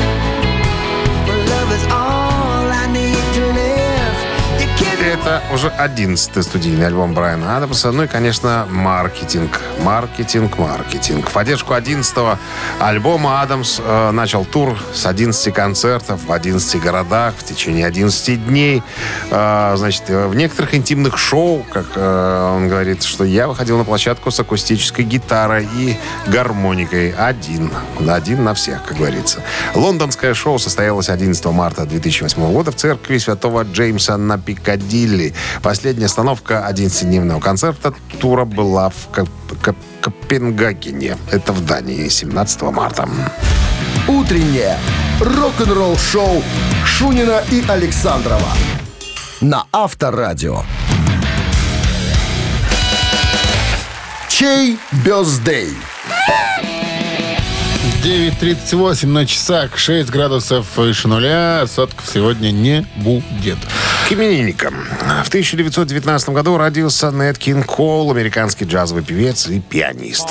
Это 5.24 5.42
уже 5.54 5.68
одиннадцатый 5.68 6.42
студийный 6.42 6.86
альбом 6.86 7.14
Брайана 7.14 7.56
Адамса. 7.56 7.92
Ну 7.92 8.02
и, 8.02 8.06
конечно, 8.06 8.68
маркетинг. 8.70 9.58
Маркетинг, 9.80 10.58
маркетинг. 10.58 11.30
В 11.30 11.32
поддержку 11.32 11.72
11 11.72 12.14
альбома 12.78 13.40
Адамс 13.40 13.80
э, 13.82 14.10
начал 14.10 14.44
тур 14.44 14.76
с 14.92 15.06
11 15.06 15.54
концертов 15.54 16.20
в 16.26 16.30
11 16.30 16.78
городах 16.78 17.32
в 17.38 17.42
течение 17.42 17.86
11 17.86 18.46
дней. 18.46 18.82
Э, 19.30 19.72
значит, 19.78 20.02
э, 20.08 20.26
в 20.26 20.34
некоторых 20.34 20.74
интимных 20.74 21.16
шоу, 21.16 21.64
как 21.72 21.86
э, 21.94 22.52
он 22.54 22.68
говорит, 22.68 23.02
что 23.02 23.24
я 23.24 23.48
выходил 23.48 23.78
на 23.78 23.84
площадку 23.84 24.30
с 24.30 24.38
акустической 24.38 25.06
гитарой 25.06 25.66
и 25.74 25.96
гармоникой. 26.26 27.12
Один. 27.12 27.70
Один 28.06 28.44
на 28.44 28.52
всех, 28.52 28.84
как 28.84 28.98
говорится. 28.98 29.42
Лондонское 29.74 30.34
шоу 30.34 30.58
состоялось 30.58 31.08
11 31.08 31.42
марта 31.46 31.86
2008 31.86 32.52
года 32.52 32.72
в 32.72 32.76
церкви 32.76 33.16
святого 33.16 33.62
Джеймса 33.62 34.18
на 34.18 34.36
Пикадилли. 34.36 35.13
Последняя 35.62 36.06
остановка 36.06 36.66
11-дневного 36.70 37.40
концерта 37.40 37.92
тура 38.20 38.44
была 38.44 38.90
в 38.90 39.08
Коп- 39.12 39.28
Коп- 39.62 39.76
Копенгагене. 40.00 41.16
Это 41.30 41.52
в 41.52 41.64
Дании 41.64 42.08
17 42.08 42.62
марта. 42.72 43.08
Утреннее 44.08 44.78
рок-н-ролл-шоу 45.20 46.42
Шунина 46.84 47.42
и 47.50 47.64
Александрова 47.68 48.48
на 49.40 49.64
Авторадио. 49.72 50.62
Чей 54.28 54.78
бездей? 55.04 55.70
9.38 58.02 59.06
на 59.06 59.24
часах, 59.26 59.78
6 59.78 60.10
градусов 60.10 60.66
выше 60.76 61.08
нуля. 61.08 61.62
Осадков 61.62 62.04
сегодня 62.12 62.50
не 62.50 62.86
будет. 62.96 63.56
К 64.06 64.12
именинникам. 64.12 64.74
В 65.24 65.28
1919 65.28 66.28
году 66.28 66.58
родился 66.58 67.10
Нед 67.10 67.38
Кинг 67.38 67.64
Коул, 67.64 68.10
американский 68.10 68.66
джазовый 68.66 69.02
певец 69.02 69.46
и 69.48 69.60
пианист. 69.60 70.28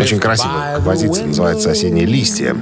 Очень 0.00 0.18
красивая 0.18 0.76
композиция, 0.76 1.26
называется 1.26 1.70
«Осенние 1.70 2.06
листья». 2.06 2.56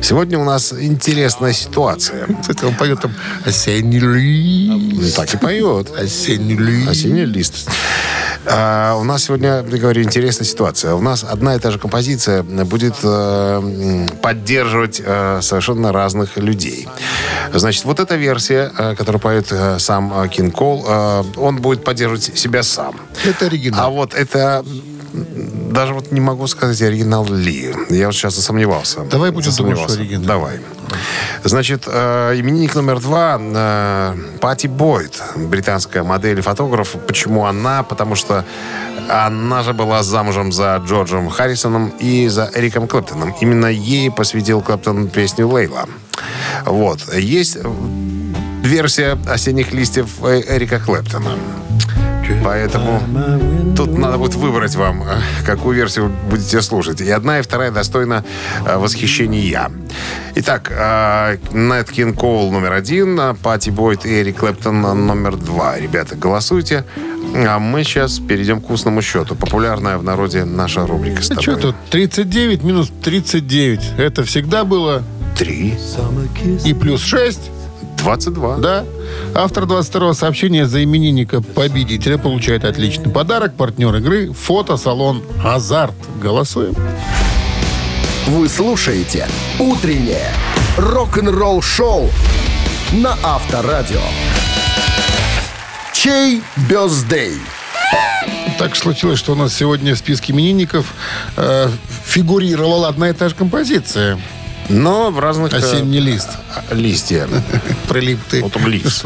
Сегодня 0.00 0.38
у 0.38 0.44
нас 0.44 0.72
интересная 0.72 1.52
ситуация. 1.52 2.28
Кстати, 2.40 2.64
он 2.64 2.74
поет 2.74 3.00
там 3.00 3.12
«Осенний 3.44 3.98
лист». 3.98 5.16
Так 5.16 5.34
и 5.34 5.36
поет. 5.36 5.90
«Осенний 5.98 6.56
лист». 6.56 6.90
Осенний 6.90 7.24
лист. 7.24 7.68
А, 8.46 8.96
у 8.96 9.04
нас 9.04 9.24
сегодня, 9.24 9.64
я 9.68 9.78
говорю, 9.78 10.02
интересная 10.02 10.46
ситуация. 10.46 10.94
У 10.94 11.00
нас 11.00 11.24
одна 11.24 11.54
и 11.54 11.58
та 11.58 11.70
же 11.70 11.78
композиция 11.78 12.42
будет 12.42 12.94
э, 13.02 14.08
поддерживать 14.22 15.00
э, 15.04 15.40
совершенно 15.42 15.92
разных 15.92 16.36
людей. 16.36 16.88
Значит, 17.52 17.84
вот 17.84 18.00
эта 18.00 18.16
версия, 18.16 18.70
э, 18.76 18.94
которую 18.96 19.20
поет 19.20 19.48
э, 19.50 19.78
сам 19.78 20.12
э, 20.14 20.28
Кинг 20.28 20.54
Кол, 20.54 20.84
э, 20.86 21.24
он 21.36 21.56
будет 21.56 21.84
поддерживать 21.84 22.38
себя 22.38 22.62
сам. 22.62 22.96
Это 23.24 23.46
оригинал. 23.46 23.86
А 23.86 23.90
вот 23.90 24.14
это 24.14 24.64
даже 25.70 25.94
вот 25.94 26.12
не 26.12 26.20
могу 26.20 26.46
сказать, 26.46 26.80
оригинал 26.82 27.26
ли. 27.26 27.74
Я 27.88 28.06
вот 28.06 28.14
сейчас 28.14 28.34
засомневался. 28.34 29.00
Давай 29.10 29.30
будем 29.30 29.52
думать, 29.52 29.78
что 29.78 29.92
оригинал. 29.92 30.26
Давай. 30.26 30.60
Значит, 31.44 31.84
э, 31.86 32.34
именинник 32.36 32.74
номер 32.74 33.00
два 33.00 33.38
э, 33.40 34.14
Пати 34.40 34.66
Бойд, 34.66 35.22
британская 35.36 36.02
модель 36.02 36.38
и 36.38 36.42
фотограф. 36.42 36.96
Почему 37.06 37.44
она? 37.44 37.82
Потому 37.82 38.14
что 38.14 38.44
она 39.08 39.62
же 39.62 39.72
была 39.72 40.02
замужем 40.02 40.52
за 40.52 40.82
Джорджем 40.84 41.28
Харрисоном 41.28 41.92
и 42.00 42.28
за 42.28 42.50
Эриком 42.54 42.88
Клэптоном. 42.88 43.34
Именно 43.40 43.66
ей 43.66 44.10
посвятил 44.10 44.60
Клэптон 44.62 45.08
песню 45.08 45.48
«Лейла». 45.48 45.88
Вот. 46.64 47.00
Есть 47.14 47.58
версия 48.62 49.18
«Осенних 49.26 49.72
листьев» 49.72 50.08
э, 50.22 50.42
Эрика 50.48 50.80
Клэптона. 50.80 51.32
Поэтому 52.44 53.00
тут 53.74 53.96
надо 53.98 54.18
будет 54.18 54.34
выбрать 54.34 54.76
вам, 54.76 55.02
э, 55.02 55.16
какую 55.46 55.74
версию 55.76 56.12
будете 56.30 56.60
слушать. 56.60 57.00
И 57.00 57.10
одна, 57.10 57.38
и 57.38 57.42
вторая 57.42 57.70
достойна 57.70 58.22
э, 58.66 58.76
восхищения. 58.76 59.70
Итак, 60.36 60.70
Нэт 61.52 61.90
Кинг 61.90 62.18
Коул 62.20 62.52
номер 62.52 62.72
один, 62.72 63.18
а 63.18 63.34
Пати 63.34 63.70
Бойт 63.70 64.04
и 64.04 64.20
Эрик 64.20 64.38
Клэптон 64.40 64.82
номер 64.82 65.36
два. 65.36 65.78
Ребята, 65.78 66.16
голосуйте. 66.16 66.84
А 67.34 67.58
мы 67.58 67.82
сейчас 67.82 68.18
перейдем 68.18 68.60
к 68.60 68.70
устному 68.70 69.00
счету. 69.02 69.34
Популярная 69.34 69.96
в 69.96 70.04
народе 70.04 70.44
наша 70.44 70.86
рубрика 70.86 71.22
с 71.22 71.30
А 71.30 71.40
что 71.40 71.56
тобой. 71.56 71.62
тут? 71.62 71.76
39 71.90 72.62
минус 72.62 72.92
39. 73.02 73.80
Это 73.98 74.22
всегда 74.24 74.64
было. 74.64 75.02
Три. 75.36 75.74
И 76.64 76.74
плюс 76.74 77.02
6. 77.02 77.40
22. 78.04 78.56
Да. 78.58 78.84
Автор 79.34 79.64
22-го 79.64 80.12
сообщения 80.12 80.66
за 80.66 80.84
именинника 80.84 81.40
победителя 81.40 82.18
получает 82.18 82.64
отличный 82.64 83.10
подарок. 83.10 83.54
Партнер 83.56 83.94
игры– 83.96 84.32
фотосалон 84.34 85.22
«Азарт». 85.42 85.94
Голосуем. 86.22 86.74
Вы 88.26 88.48
слушаете 88.50 89.26
«Утреннее 89.58 90.28
рок-н-ролл-шоу» 90.76 92.10
на 92.92 93.16
Авторадио. 93.22 94.02
Чей 95.94 96.42
бездей? 96.68 97.38
Так 98.58 98.76
случилось, 98.76 99.18
что 99.18 99.32
у 99.32 99.34
нас 99.34 99.54
сегодня 99.54 99.94
в 99.94 99.98
списке 99.98 100.32
именинников 100.32 100.92
э, 101.36 101.68
фигурировала 102.04 102.88
одна 102.88 103.08
и 103.08 103.12
та 103.14 103.30
же 103.30 103.34
композиция. 103.34 104.18
Но 104.68 105.10
в 105.10 105.18
разных... 105.18 105.52
э, 105.52 105.56
«Осенний 105.56 106.00
лист». 106.00 106.30
Листья. 106.70 107.28
Прилип 107.88 108.18
ты. 108.30 108.42
Вот 108.42 108.56
облиз. 108.56 109.04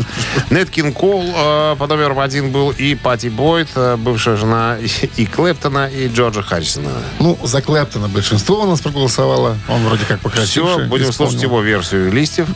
Нед 0.51 0.71
Кинг 0.71 0.97
Кол 0.97 1.25
э, 1.35 1.77
по 1.79 1.87
номеру 1.87 2.19
один 2.21 2.51
был 2.51 2.71
и 2.71 2.95
Пати 2.95 3.29
Бойт, 3.29 3.69
э, 3.75 3.97
бывшая 3.97 4.37
жена 4.37 4.77
и, 5.17 5.27
Клэптона, 5.27 5.89
и 5.89 6.09
Джорджа 6.09 6.43
Харрисона. 6.43 6.91
Ну, 7.19 7.39
за 7.43 7.61
Клэптона 7.63 8.09
большинство 8.09 8.63
у 8.63 8.67
нас 8.67 8.81
проголосовало. 8.81 9.57
Он 9.69 9.85
вроде 9.85 10.05
как 10.05 10.21
покрасивше. 10.21 10.61
Все, 10.61 10.79
будем 10.87 11.11
исполнил. 11.11 11.31
слушать 11.31 11.43
его 11.43 11.61
версию 11.61 12.13
листьев. 12.13 12.49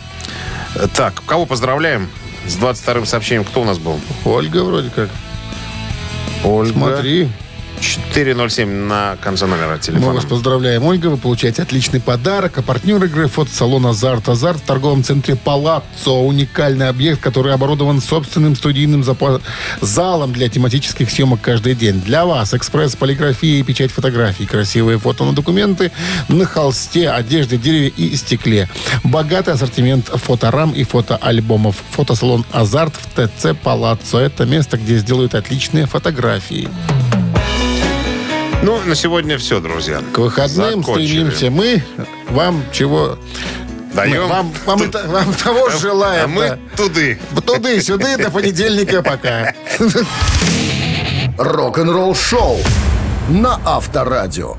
Так, 0.94 1.22
кого 1.26 1.46
поздравляем 1.46 2.08
с 2.46 2.56
22-м 2.56 3.06
сообщением? 3.06 3.44
Кто 3.44 3.62
у 3.62 3.64
нас 3.64 3.78
был? 3.78 4.00
Ольга 4.24 4.62
вроде 4.64 4.90
как. 4.90 5.08
Ольга. 6.44 6.72
Смотри. 6.72 7.28
407 7.82 8.68
на 8.68 9.16
конце 9.20 9.46
номера 9.46 9.74
Мы 9.74 9.78
телефона. 9.78 10.14
вас 10.14 10.24
поздравляем, 10.24 10.84
Ольга. 10.84 11.08
Вы 11.08 11.16
получаете 11.16 11.62
отличный 11.62 12.00
подарок. 12.00 12.58
А 12.58 12.62
партнер 12.62 13.02
игры 13.04 13.28
фотосалон 13.28 13.86
«Азарт». 13.86 14.28
«Азарт» 14.28 14.58
в 14.58 14.62
торговом 14.62 15.02
центре 15.02 15.36
«Палаццо». 15.36 16.12
Уникальный 16.12 16.88
объект, 16.88 17.20
который 17.20 17.52
оборудован 17.52 18.00
собственным 18.00 18.56
студийным 18.56 19.04
залом 19.80 20.32
для 20.32 20.48
тематических 20.48 21.10
съемок 21.10 21.40
каждый 21.40 21.74
день. 21.74 22.00
Для 22.00 22.24
вас 22.24 22.54
экспресс, 22.54 22.94
полиграфия 22.96 23.60
и 23.60 23.62
печать 23.62 23.90
фотографий. 23.90 24.46
Красивые 24.46 24.98
фото 24.98 25.24
на 25.24 25.32
документы 25.32 25.90
на 26.28 26.46
холсте, 26.46 27.10
одежде, 27.10 27.56
дереве 27.56 27.88
и 27.88 28.16
стекле. 28.16 28.68
Богатый 29.04 29.54
ассортимент 29.54 30.06
фоторам 30.06 30.72
и 30.72 30.84
фотоальбомов. 30.84 31.76
Фотосалон 31.90 32.44
«Азарт» 32.52 32.94
в 32.94 33.28
ТЦ 33.28 33.56
«Палаццо». 33.62 34.18
Это 34.18 34.46
место, 34.46 34.76
где 34.76 34.98
сделают 34.98 35.34
отличные 35.34 35.86
фотографии. 35.86 36.68
Ну, 38.62 38.78
на 38.84 38.94
сегодня 38.94 39.38
все, 39.38 39.60
друзья. 39.60 40.00
К 40.12 40.18
выходным 40.18 40.80
Закончили. 40.82 41.06
стремимся 41.06 41.50
мы. 41.50 41.82
Вам 42.30 42.62
чего? 42.72 43.18
Даем. 43.92 44.22
Мы 44.22 44.26
вам, 44.28 44.52
вам, 44.64 44.82
это- 44.82 45.06
вам 45.08 45.34
того 45.34 45.66
А 45.66 45.76
желаем. 45.76 46.30
мы 46.30 46.58
туды. 46.76 47.18
да. 47.32 47.40
Туды-сюды, 47.42 48.16
до 48.16 48.30
понедельника 48.30 49.02
пока. 49.02 49.52
Рок-н-ролл-шоу 51.38 52.58
на 53.28 53.60
Авторадио. 53.64 54.56